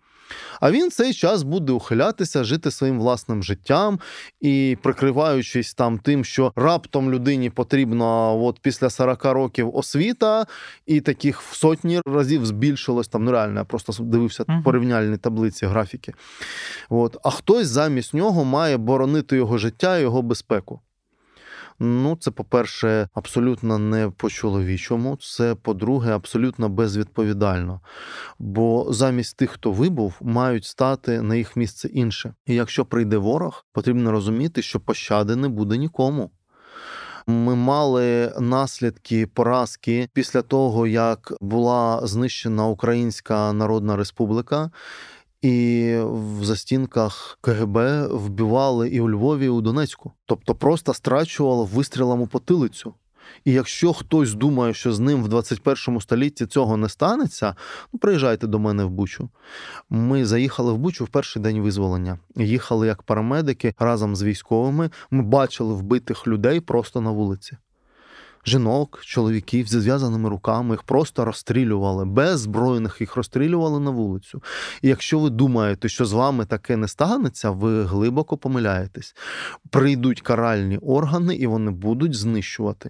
[0.62, 4.00] А він цей час буде ухилятися, жити своїм власним життям
[4.42, 10.46] і прикриваючись там тим, що раптом людині потрібно от після 40 років освіта,
[10.86, 13.24] і таких в сотні разів збільшилось там.
[13.24, 14.64] Ну реально, я просто дивився uh-huh.
[14.64, 16.14] порівняльні таблиці, графіки.
[16.90, 17.18] От.
[17.24, 20.80] А хтось замість нього має боронити його життя і його безпеку.
[21.80, 25.18] Ну, це, по-перше, абсолютно не по-чоловічому.
[25.22, 27.82] Це, по-друге, абсолютно безвідповідально.
[28.40, 32.34] Бо замість тих, хто вибув, мають стати на їх місце інше.
[32.46, 36.32] І якщо прийде ворог, потрібно розуміти, що пощади не буде нікому.
[37.28, 44.72] Ми мали наслідки поразки після того, як була знищена Українська Народна Республіка,
[45.46, 50.12] і в застінках КГБ вбивали і у Львові, і у Донецьку.
[50.26, 52.94] Тобто просто страчувало вистрілом у потилицю.
[53.46, 57.56] І якщо хтось думає, що з ним в 21 столітті цього не станеться,
[57.94, 59.30] ну приїжджайте до мене в Бучу.
[59.90, 62.20] Ми заїхали в Бучу в перший день визволення.
[62.36, 64.90] Їхали як парамедики разом з військовими.
[65.12, 67.58] Ми бачили вбитих людей просто на вулиці
[68.46, 74.44] жінок, чоловіків зі зв'язаними руками, їх просто розстрілювали, без збройних їх розстрілювали на вулицю.
[74.82, 79.16] І якщо ви думаєте, що з вами таке не станеться, ви глибоко помиляєтесь.
[79.70, 82.90] Прийдуть каральні органи і вони будуть знищувати.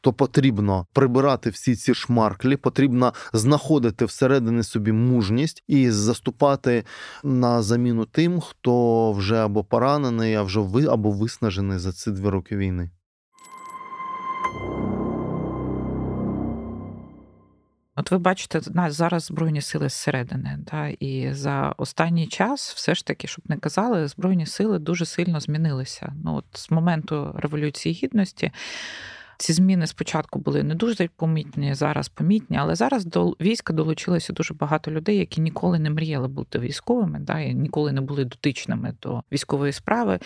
[0.00, 6.84] То потрібно прибирати всі ці шмарклі, потрібно знаходити всередині собі мужність і заступати
[7.24, 10.34] на заміну тим, хто вже або поранений,
[10.88, 12.90] або виснажений за ці дві роки війни.
[17.96, 23.06] От ви бачите, нас зараз збройні сили зсередини, да, і за останній час, все ж
[23.06, 26.12] таки, щоб не казали, збройні сили дуже сильно змінилися.
[26.24, 28.52] Ну от з моменту революції гідності.
[29.38, 34.54] Ці зміни спочатку були не дуже помітні, зараз помітні, але зараз до війська долучилося дуже
[34.54, 39.22] багато людей, які ніколи не мріяли бути військовими, да, і ніколи не були дотичними до
[39.32, 40.18] військової справи.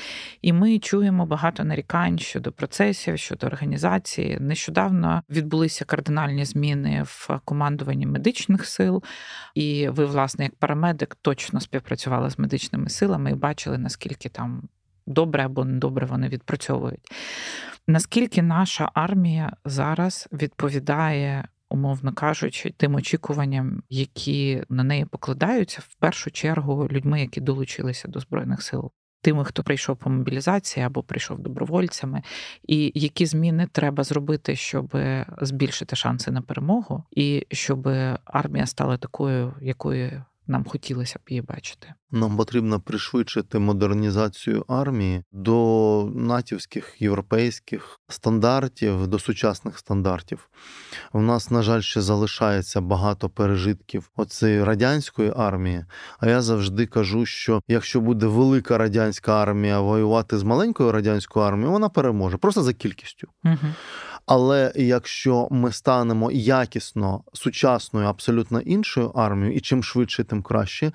[0.42, 4.38] І ми чуємо багато нарікань щодо процесів, щодо організації.
[4.40, 9.02] Нещодавно відбулися кардинальні зміни в командуванні медичних сил,
[9.54, 14.68] і ви, власне, як парамедик, точно співпрацювали з медичними силами і бачили, наскільки там
[15.06, 17.12] добре або недобре вони відпрацьовують.
[17.90, 26.30] Наскільки наша армія зараз відповідає, умовно кажучи, тим очікуванням, які на неї покладаються, в першу
[26.30, 28.90] чергу людьми, які долучилися до збройних сил,
[29.22, 32.22] тими, хто прийшов по мобілізації або прийшов добровольцями,
[32.62, 34.96] і які зміни треба зробити, щоб
[35.40, 37.88] збільшити шанси на перемогу, і щоб
[38.24, 41.94] армія стала такою, якою нам хотілося б її бачити.
[42.10, 50.50] Нам потрібно пришвидшити модернізацію армії до натівських європейських стандартів, до сучасних стандартів.
[51.12, 55.84] У нас, на жаль, ще залишається багато пережитків оцеї радянської армії.
[56.18, 61.72] А я завжди кажу, що якщо буде велика радянська армія воювати з маленькою радянською армією,
[61.72, 63.28] вона переможе просто за кількістю.
[63.44, 63.74] Угу.
[64.28, 70.92] Але якщо ми станемо якісно сучасною, абсолютно іншою армією, і чим швидше, тим краще,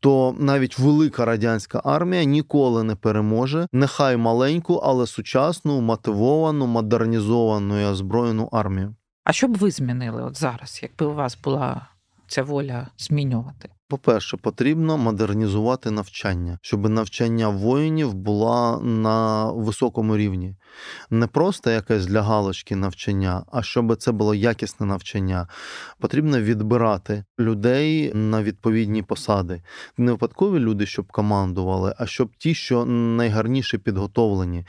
[0.00, 7.84] то навіть велика радянська армія ніколи не переможе, нехай маленьку, але сучасну, мотивовану, модернізовану і
[7.84, 8.94] озброєну армію.
[9.24, 11.86] А що б ви змінили от зараз, якби у вас була
[12.26, 13.68] ця воля змінювати?
[13.92, 20.56] По-перше, потрібно модернізувати навчання, щоб навчання воїнів була на високому рівні.
[21.10, 25.48] Не просто якесь для галочки навчання, а щоб це було якісне навчання.
[25.98, 29.62] Потрібно відбирати людей на відповідні посади.
[29.96, 34.64] Не випадкові люди, щоб командували, а щоб ті, що найгарніше підготовлені.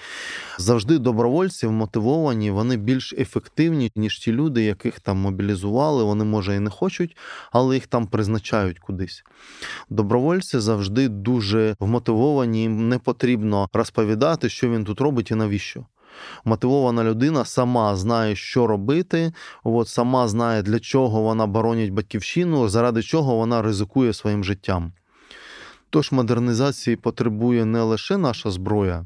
[0.58, 6.04] Завжди добровольці мотивовані, вони більш ефективні, ніж ті люди, яких там мобілізували.
[6.04, 7.18] Вони може і не хочуть,
[7.52, 9.24] але їх там призначають кудись діяльність.
[9.90, 15.86] Добровольці завжди дуже вмотивовані, їм не потрібно розповідати, що він тут робить і навіщо.
[16.46, 19.34] Мотивована людина сама знає, що робити,
[19.64, 24.94] от сама знає, для чого вона боронить батьківщину, заради чого вона ризикує своїм життям.
[25.90, 29.06] Тож модернізації потребує не лише наша зброя,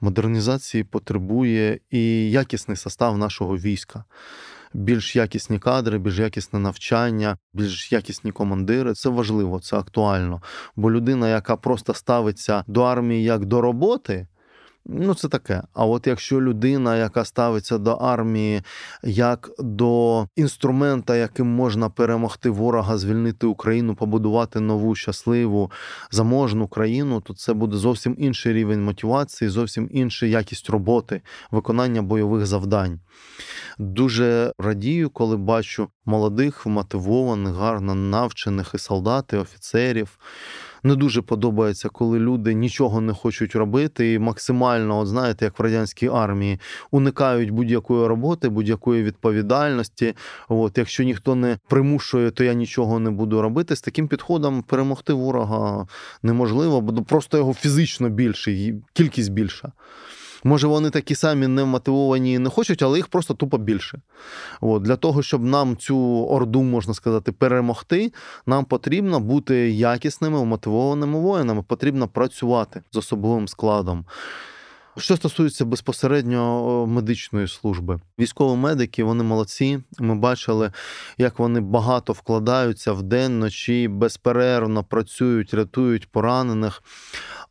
[0.00, 4.04] модернізації потребує і якісний состав нашого війська
[4.74, 8.94] більш якісні кадри, більш якісне навчання, більш якісні командири.
[8.94, 10.42] Це важливо, це актуально.
[10.76, 14.26] Бо людина, яка просто ставиться до армії як до роботи.
[14.86, 15.62] Ну, це таке.
[15.74, 18.62] А от якщо людина, яка ставиться до армії
[19.02, 25.70] як до інструмента, яким можна перемогти ворога, звільнити Україну, побудувати нову щасливу
[26.10, 32.46] заможну країну, то це буде зовсім інший рівень мотивації, зовсім інша якість роботи, виконання бойових
[32.46, 33.00] завдань.
[33.78, 40.18] Дуже радію, коли бачу молодих, мотивованих, гарно навчених і солдат, і офіцерів
[40.82, 45.62] не дуже подобається, коли люди нічого не хочуть робити і максимально, от знаєте, як в
[45.62, 46.60] радянській армії,
[46.90, 50.14] уникають будь-якої роботи, будь-якої відповідальності.
[50.48, 53.76] От якщо ніхто не примушує, то я нічого не буду робити.
[53.76, 55.86] З таким підходом перемогти ворога
[56.22, 59.72] неможливо, бо просто його фізично більше, кількість більша.
[60.44, 64.00] Може, вони такі самі не мотивовані не хочуть, але їх просто тупо більше.
[64.60, 68.12] От, Для того, щоб нам цю орду, можна сказати, перемогти,
[68.46, 74.04] нам потрібно бути якісними, мотивованими воїнами, потрібно працювати з особовим складом.
[74.96, 79.78] Що стосується безпосередньо медичної служби, військові медики вони молодці.
[79.98, 80.72] Ми бачили,
[81.18, 86.82] як вони багато вкладаються в день, ночі, безперервно працюють, рятують поранених.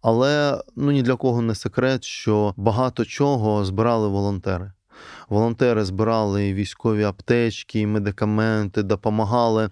[0.02, 4.72] Але ну ні для кого не секрет, що багато чого збирали волонтери.
[5.30, 9.70] Волонтери збирали військові аптечки, медикаменти, допомагали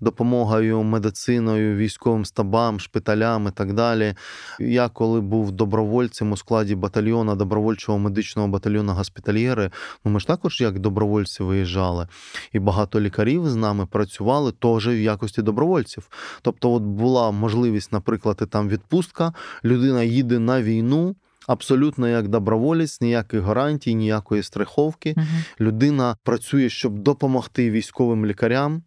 [0.00, 4.14] допомогою медициною, військовим стабам, шпиталям і так далі.
[4.58, 9.70] Я коли був добровольцем у складі батальйону добровольчого медичного батальйону госпітальєри,
[10.04, 12.08] ну ми ж також як добровольці виїжджали.
[12.52, 16.08] І багато лікарів з нами працювали теж в якості добровольців.
[16.42, 19.32] Тобто, от була можливість, наприклад, і там відпустка,
[19.64, 21.16] людина їде на війну
[21.46, 25.14] абсолютно як доброволець, ніяких гарантій, ніякої страховки.
[25.16, 25.26] Угу.
[25.60, 28.82] Людина працює, щоб допомогти військовим лікарям.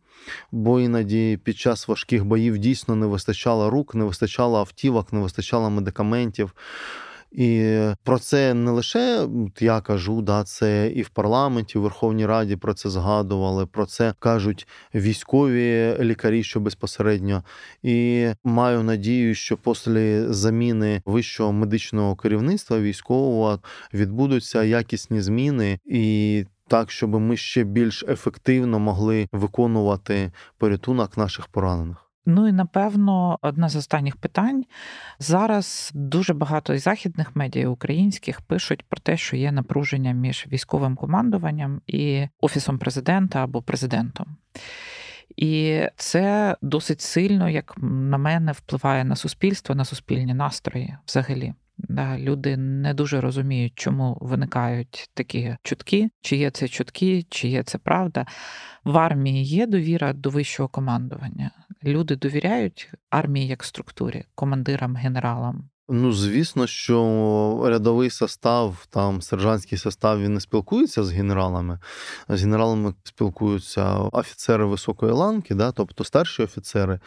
[0.51, 5.69] Бо іноді під час важких боїв дійсно не вистачало рук, не вистачало автівок, не вистачало
[5.69, 6.55] медикаментів.
[7.37, 9.27] І про це не лише
[9.59, 13.65] я кажу, да, це і в парламенті, в Верховній Раді про це згадували.
[13.65, 17.43] Про це кажуть військові лікарі, що безпосередньо.
[17.83, 23.59] І маю надію, що після заміни вищого медичного керівництва військового
[23.93, 26.45] відбудуться якісні зміни і.
[26.67, 32.04] Так, щоб ми ще більш ефективно могли виконувати порятунок наших поранених.
[32.25, 34.65] Ну і напевно, одне з останніх питань
[35.19, 41.81] зараз дуже багато західних медіа українських пишуть про те, що є напруження між військовим командуванням
[41.87, 44.37] і офісом президента або президентом.
[45.35, 51.53] І це досить сильно, як на мене, впливає на суспільство, на суспільні настрої взагалі.
[51.77, 57.63] Да, Люди не дуже розуміють, чому виникають такі чутки, чи є це чутки, чи є
[57.63, 58.25] це правда.
[58.83, 61.51] В армії є довіра до вищого командування.
[61.85, 65.69] Люди довіряють армії як структурі, командирам, генералам.
[65.89, 71.79] Ну, звісно, що рядовий состав, там сержантський состав він не спілкується з генералами.
[72.29, 76.99] З генералами спілкуються офіцери високої ланки, да, тобто старші офіцери.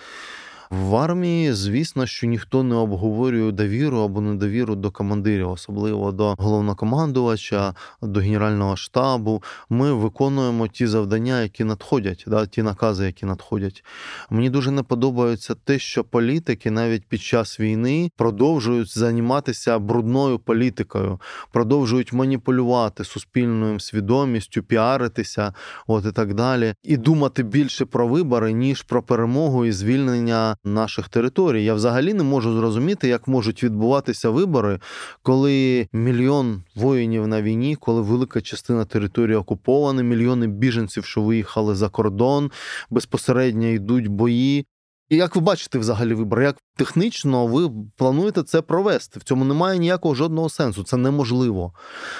[0.70, 7.74] В армії, звісно, що ніхто не обговорює довіру або недовіру до командирів, особливо до головнокомандувача,
[8.02, 9.42] до генерального штабу.
[9.68, 13.84] Ми виконуємо ті завдання, які надходять, да, ті накази, які надходять.
[14.30, 21.20] Мені дуже не подобається те, що політики навіть під час війни продовжують займатися брудною політикою,
[21.52, 25.52] продовжують маніпулювати суспільною свідомістю, піаритися,
[25.86, 31.08] от і так далі, і думати більше про вибори ніж про перемогу і звільнення наших
[31.08, 31.64] територій.
[31.64, 34.80] Я взагалі не можу зрозуміти, як можуть відбуватися вибори,
[35.22, 41.88] коли мільйон воїнів на війні, коли велика частина території окупована, мільйони біженців, що виїхали за
[41.88, 42.50] кордон,
[42.90, 44.66] безпосередньо йдуть бої.
[45.08, 49.20] І як ви бачите взагалі вибори, як технічно ви плануєте це провести?
[49.20, 50.82] В цьому немає ніякого жодного сенсу.
[50.82, 51.72] Це неможливо.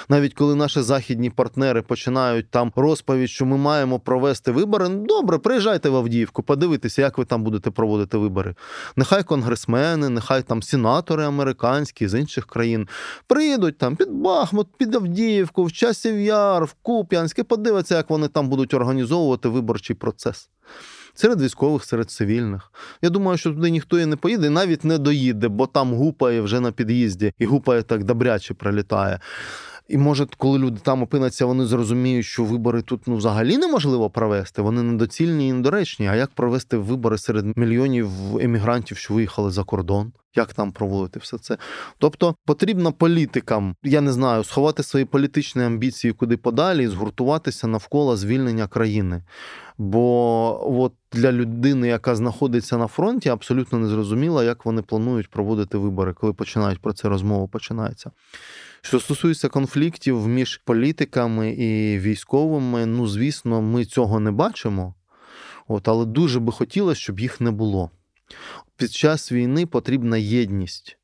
[0.09, 4.89] Навіть коли наші західні партнери починають там розповідь, що ми маємо провести вибори.
[4.89, 8.55] Ну добре, приїжджайте в Авдіївку, подивитися, як ви там будете проводити вибори.
[8.95, 12.87] Нехай конгресмени, нехай там сенатори американські з інших країн
[13.27, 18.49] приїдуть там під Бахмут, під Авдіївку, в Часів Яр, в Куп'янське, подивиться, як вони там
[18.49, 20.49] будуть організовувати виборчий процес
[21.19, 22.71] серед військових, серед цивільних.
[23.01, 26.59] Я думаю, що туди ніхто і не поїде, навіть не доїде, бо там гупає вже
[26.59, 29.19] на під'їзді, і гупає так добряче пролітає.
[29.89, 34.61] І може, коли люди там опиняться, вони зрозуміють, що вибори тут ну взагалі неможливо провести.
[34.61, 36.07] Вони недоцільні і недоречні.
[36.07, 38.09] А як провести вибори серед мільйонів
[38.41, 40.11] емігрантів, що виїхали за кордон?
[40.35, 41.57] Як там проводити все це?
[41.97, 48.17] Тобто потрібно політикам, я не знаю, сховати свої політичні амбіції куди подалі і згуртуватися навколо
[48.17, 49.23] звільнення країни.
[49.77, 55.77] Бо от для людини, яка знаходиться на фронті, абсолютно не зрозуміло, як вони планують проводити
[55.77, 58.11] вибори, коли починають про це розмова починається.
[58.81, 64.95] Що стосується конфліктів між політиками і військовими, ну звісно, ми цього не бачимо.
[65.67, 67.91] От, Але дуже би хотілося, щоб їх не було.
[68.75, 70.98] Під час війни потрібна єдність.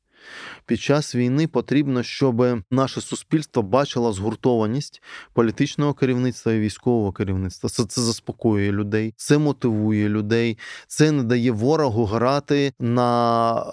[0.66, 5.02] Під час війни потрібно, щоб наше суспільство бачило згуртованість
[5.32, 7.70] політичного керівництва і військового керівництва.
[7.70, 13.64] Це це заспокоює людей, це мотивує людей, це не дає ворогу грати на е,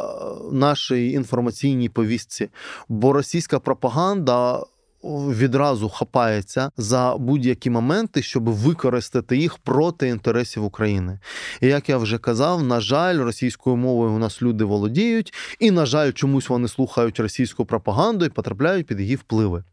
[0.51, 2.49] нашій інформаційній повістці.
[2.89, 4.63] Бо російська пропаганда
[5.03, 11.19] відразу хапається за будь-які моменти, щоб використати їх проти інтересів України.
[11.61, 15.85] І як я вже казав, на жаль, російською мовою у нас люди володіють, і на
[15.85, 19.63] жаль, чомусь вони слухають російську пропаганду і потрапляють під її впливи.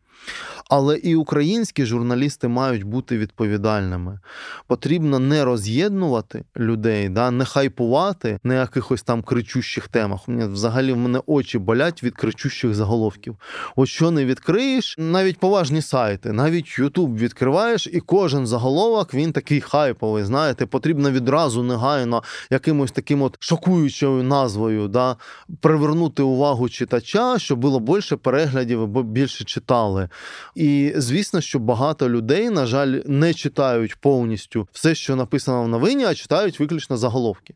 [0.70, 4.20] Але і українські журналісти мають бути відповідальними.
[4.66, 10.28] Потрібно не роз'єднувати людей, да, не хайпувати на якихось там кричущих темах.
[10.28, 13.36] У мене взагалі в мене очі болять від кричущих заголовків.
[13.76, 19.60] От що не відкриєш, навіть поважні сайти, навіть Ютуб відкриваєш, і кожен заголовок він такий
[19.60, 20.24] хайповий.
[20.24, 25.16] Знаєте, потрібно відразу негайно якимось таким от шокуючою назвою да,
[25.60, 30.08] привернути увагу читача, щоб було більше переглядів, або більше читали.
[30.54, 36.04] І звісно, що багато людей, на жаль, не читають повністю все, що написано в новині,
[36.04, 37.54] а читають виключно заголовки.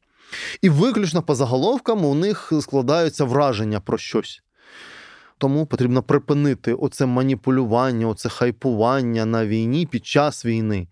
[0.62, 4.42] І виключно по заголовкам у них складаються враження про щось.
[5.38, 10.88] Тому потрібно припинити оце маніпулювання, оце хайпування на війні під час війни.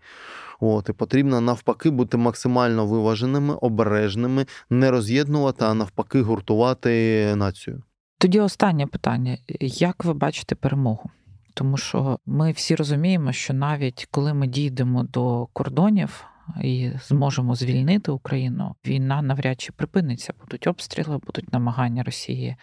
[0.59, 7.83] От, І потрібно навпаки бути максимально виваженими, обережними, не роз'єднувати, а навпаки, гуртувати націю.
[8.17, 11.09] Тоді останнє питання: як ви бачите перемогу?
[11.53, 16.25] Тому що ми всі розуміємо, що навіть коли ми дійдемо до кордонів
[16.61, 20.33] і зможемо звільнити Україну, війна навряд чи припиниться.
[20.41, 22.55] Будуть обстріли, будуть намагання Росії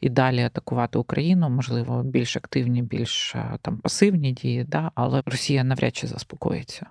[0.00, 4.90] і далі атакувати Україну, можливо, більш активні, більш е, там пасивні дії, да?
[4.94, 6.86] але Росія навряд чи заспокоїться.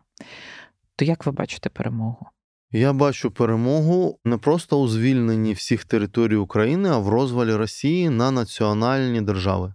[0.95, 2.27] То як ви бачите перемогу?
[2.71, 8.31] Я бачу перемогу не просто у звільненні всіх територій України, а в розвалі Росії на
[8.31, 9.73] національні держави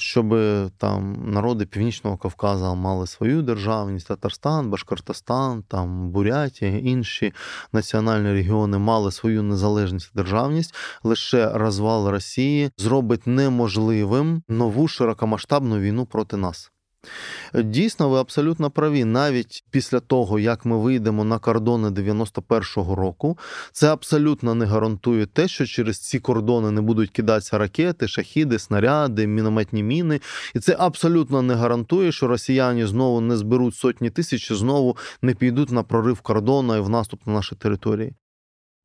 [0.00, 0.34] щоб
[0.78, 7.32] там народи Північного Кавказу мали свою державність, Татарстан, Башкортостан, там Бурятія, інші
[7.72, 16.36] національні регіони мали свою незалежність державність, лише розвал Росії зробить неможливим нову широкомасштабну війну проти
[16.36, 16.72] нас.
[17.54, 19.04] Дійсно, ви абсолютно праві.
[19.04, 23.38] Навіть після того, як ми вийдемо на кордони 91-го року,
[23.72, 29.26] це абсолютно не гарантує те, що через ці кордони не будуть кидатися ракети, шахіди, снаряди,
[29.26, 30.20] мінометні міни.
[30.54, 35.34] І це абсолютно не гарантує, що росіяни знову не зберуть сотні тисяч, і знову не
[35.34, 38.14] підуть на прорив кордону і в наступ на наші території.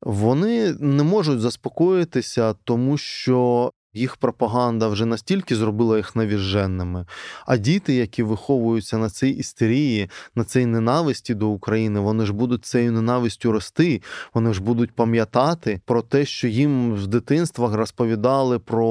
[0.02, 7.06] Вони не можуть заспокоїтися, тому що їх пропаганда вже настільки зробила їх навіженними.
[7.46, 12.64] А діти, які виховуються на цій істерії, на цій ненависті до України, вони ж будуть
[12.64, 14.02] цією ненавистю рости.
[14.34, 18.86] Вони ж будуть пам'ятати про те, що їм в дитинствах розповідали про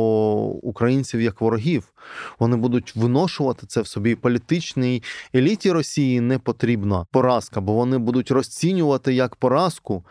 [0.62, 1.95] українців як ворогів.
[2.40, 4.16] Вони будуть виношувати це в собі.
[4.16, 5.04] Політичній
[5.36, 10.04] еліті Росії не потрібна поразка, бо вони будуть розцінювати як поразку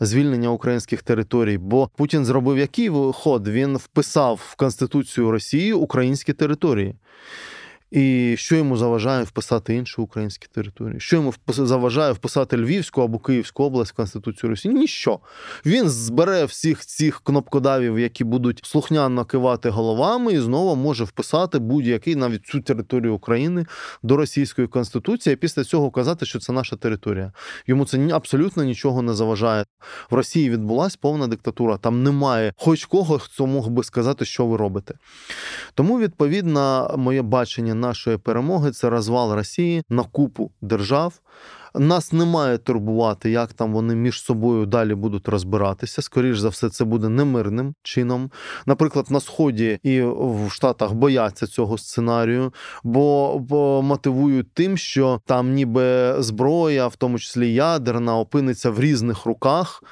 [0.00, 1.58] звільнення українських територій.
[1.58, 3.48] Бо Путін зробив який ход?
[3.48, 6.94] Він вписав в Конституцію Росії українські території.
[7.90, 11.00] І що йому заважає вписати інші українські території?
[11.00, 14.74] Що йому заважає вписати Львівську або Київську область в Конституцію Росії?
[14.74, 15.18] Ніщо.
[15.66, 22.16] Він збере всіх цих кнопкодавів, які будуть слухняно кивати головами, і знову може вписати будь-який
[22.16, 23.66] навіть цю територію України
[24.02, 25.34] до російської конституції.
[25.34, 27.32] і Після цього казати, що це наша територія.
[27.66, 29.64] Йому це абсолютно нічого не заважає.
[30.10, 31.76] В Росії відбулася повна диктатура.
[31.76, 34.94] Там немає хоч кого, хто мог би сказати, що ви робите.
[35.74, 41.20] Тому, відповідно, моє бачення нашої перемоги це розвал Росії на купу держав.
[41.74, 46.02] Нас не має турбувати, як там вони між собою далі будуть розбиратися.
[46.02, 48.30] Скоріш за все, це буде немирним чином.
[48.66, 52.52] Наприклад, на сході і в Штатах бояться цього сценарію,
[52.84, 59.26] бо, бо мотивують тим, що там ніби зброя, в тому числі ядерна, опиниться в різних
[59.26, 59.82] руках.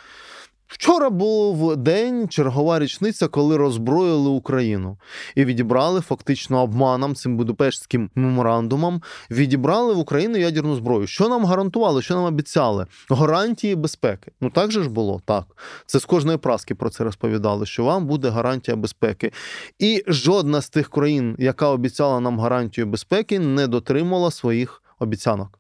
[0.69, 4.99] Вчора був день, чергова річниця, коли роззброїли Україну
[5.35, 9.03] і відібрали фактично обманом цим Будапештським меморандумом.
[9.31, 11.07] Відібрали в Україну ядерну зброю.
[11.07, 12.03] Що нам гарантували?
[12.03, 12.87] Що нам обіцяли?
[13.11, 14.33] Гарантії безпеки.
[14.41, 15.45] Ну так же ж було так.
[15.87, 19.33] Це з кожної праски про це розповідали, що вам буде гарантія безпеки.
[19.79, 25.59] І жодна з тих країн, яка обіцяла нам гарантію безпеки, не дотримала своїх обіцянок.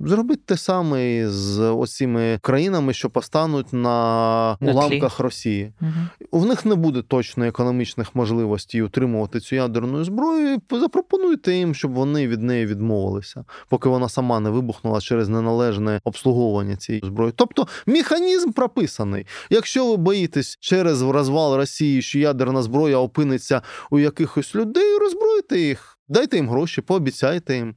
[0.00, 5.72] Зробіть те саме з усіма країнами, що постануть на уламках Росії.
[5.80, 5.90] Угу.
[6.30, 10.58] У них не буде точно економічних можливостей утримувати цю ядерну зброю.
[10.70, 16.76] Запропонуйте їм, щоб вони від неї відмовилися, поки вона сама не вибухнула через неналежне обслуговування
[16.76, 17.32] цієї зброї.
[17.36, 19.26] Тобто механізм прописаний.
[19.50, 25.98] Якщо ви боїтесь через розвал Росії, що ядерна зброя опиниться у якихось людей, роззбройте їх,
[26.08, 27.74] дайте їм гроші, пообіцяйте їм.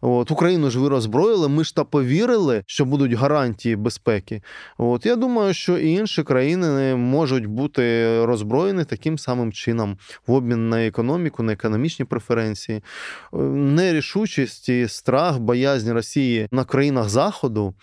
[0.00, 4.42] От, Україну ж ви роззброїли, ми ж та повірили, що будуть гарантії безпеки.
[4.78, 10.68] От Я думаю, що і інші країни можуть бути роззброєні таким самим чином в обмін
[10.68, 12.82] на економіку, на економічні преференції.
[13.52, 17.74] Нерішучість і страх, боязнь Росії на країнах Заходу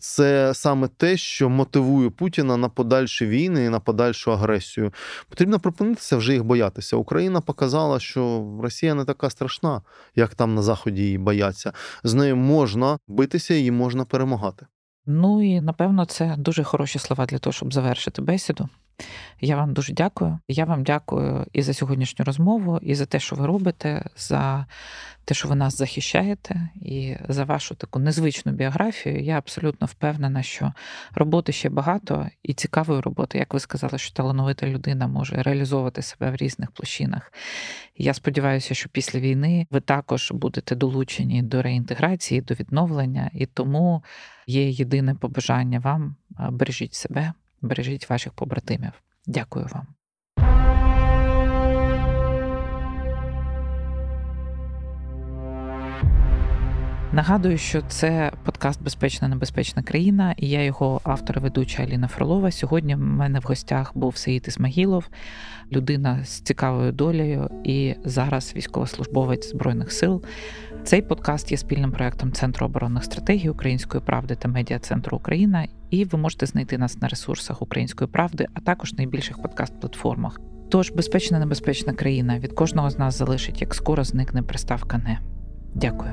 [0.00, 4.92] це саме те, що мотивує Путіна на подальші війни і на подальшу агресію.
[5.28, 6.96] Потрібно припинитися вже їх боятися.
[6.96, 9.82] Україна показала, що Росія не така страшна,
[10.16, 11.71] як там на Заході її бояться.
[12.04, 14.66] З нею можна битися, її можна перемагати.
[15.06, 18.68] Ну і напевно це дуже хороші слова для того, щоб завершити бесіду.
[19.40, 20.38] Я вам дуже дякую.
[20.48, 24.66] Я вам дякую і за сьогоднішню розмову, і за те, що ви робите, за
[25.24, 29.20] те, що ви нас захищаєте, і за вашу таку незвичну біографію.
[29.20, 30.72] Я абсолютно впевнена, що
[31.14, 36.30] роботи ще багато і цікавої роботи, як ви сказали, що талановита людина може реалізовувати себе
[36.30, 37.32] в різних площинах.
[37.96, 44.04] Я сподіваюся, що після війни ви також будете долучені до реінтеграції, до відновлення, і тому
[44.46, 46.16] є єдине побажання вам
[46.50, 47.32] бережіть себе
[47.62, 48.92] бережіть ваших побратимів.
[49.26, 49.86] Дякую вам.
[57.14, 62.50] Нагадую, що це подкаст Безпечна небезпечна країна, і я його автор ведуча Аліна Фролова.
[62.50, 65.08] Сьогодні в мене в гостях був Саїд Ісмагілов,
[65.72, 70.24] людина з цікавою долею і зараз військовослужбовець збройних сил.
[70.84, 76.04] Цей подкаст є спільним проектом Центру оборонних стратегій Української правди та медіа центру Україна, і
[76.04, 80.40] ви можете знайти нас на ресурсах Української правди, а також найбільших подкаст-платформах.
[80.70, 85.18] Тож безпечна небезпечна країна від кожного з нас залишить, як скоро зникне приставка не.
[85.74, 86.12] Дякую.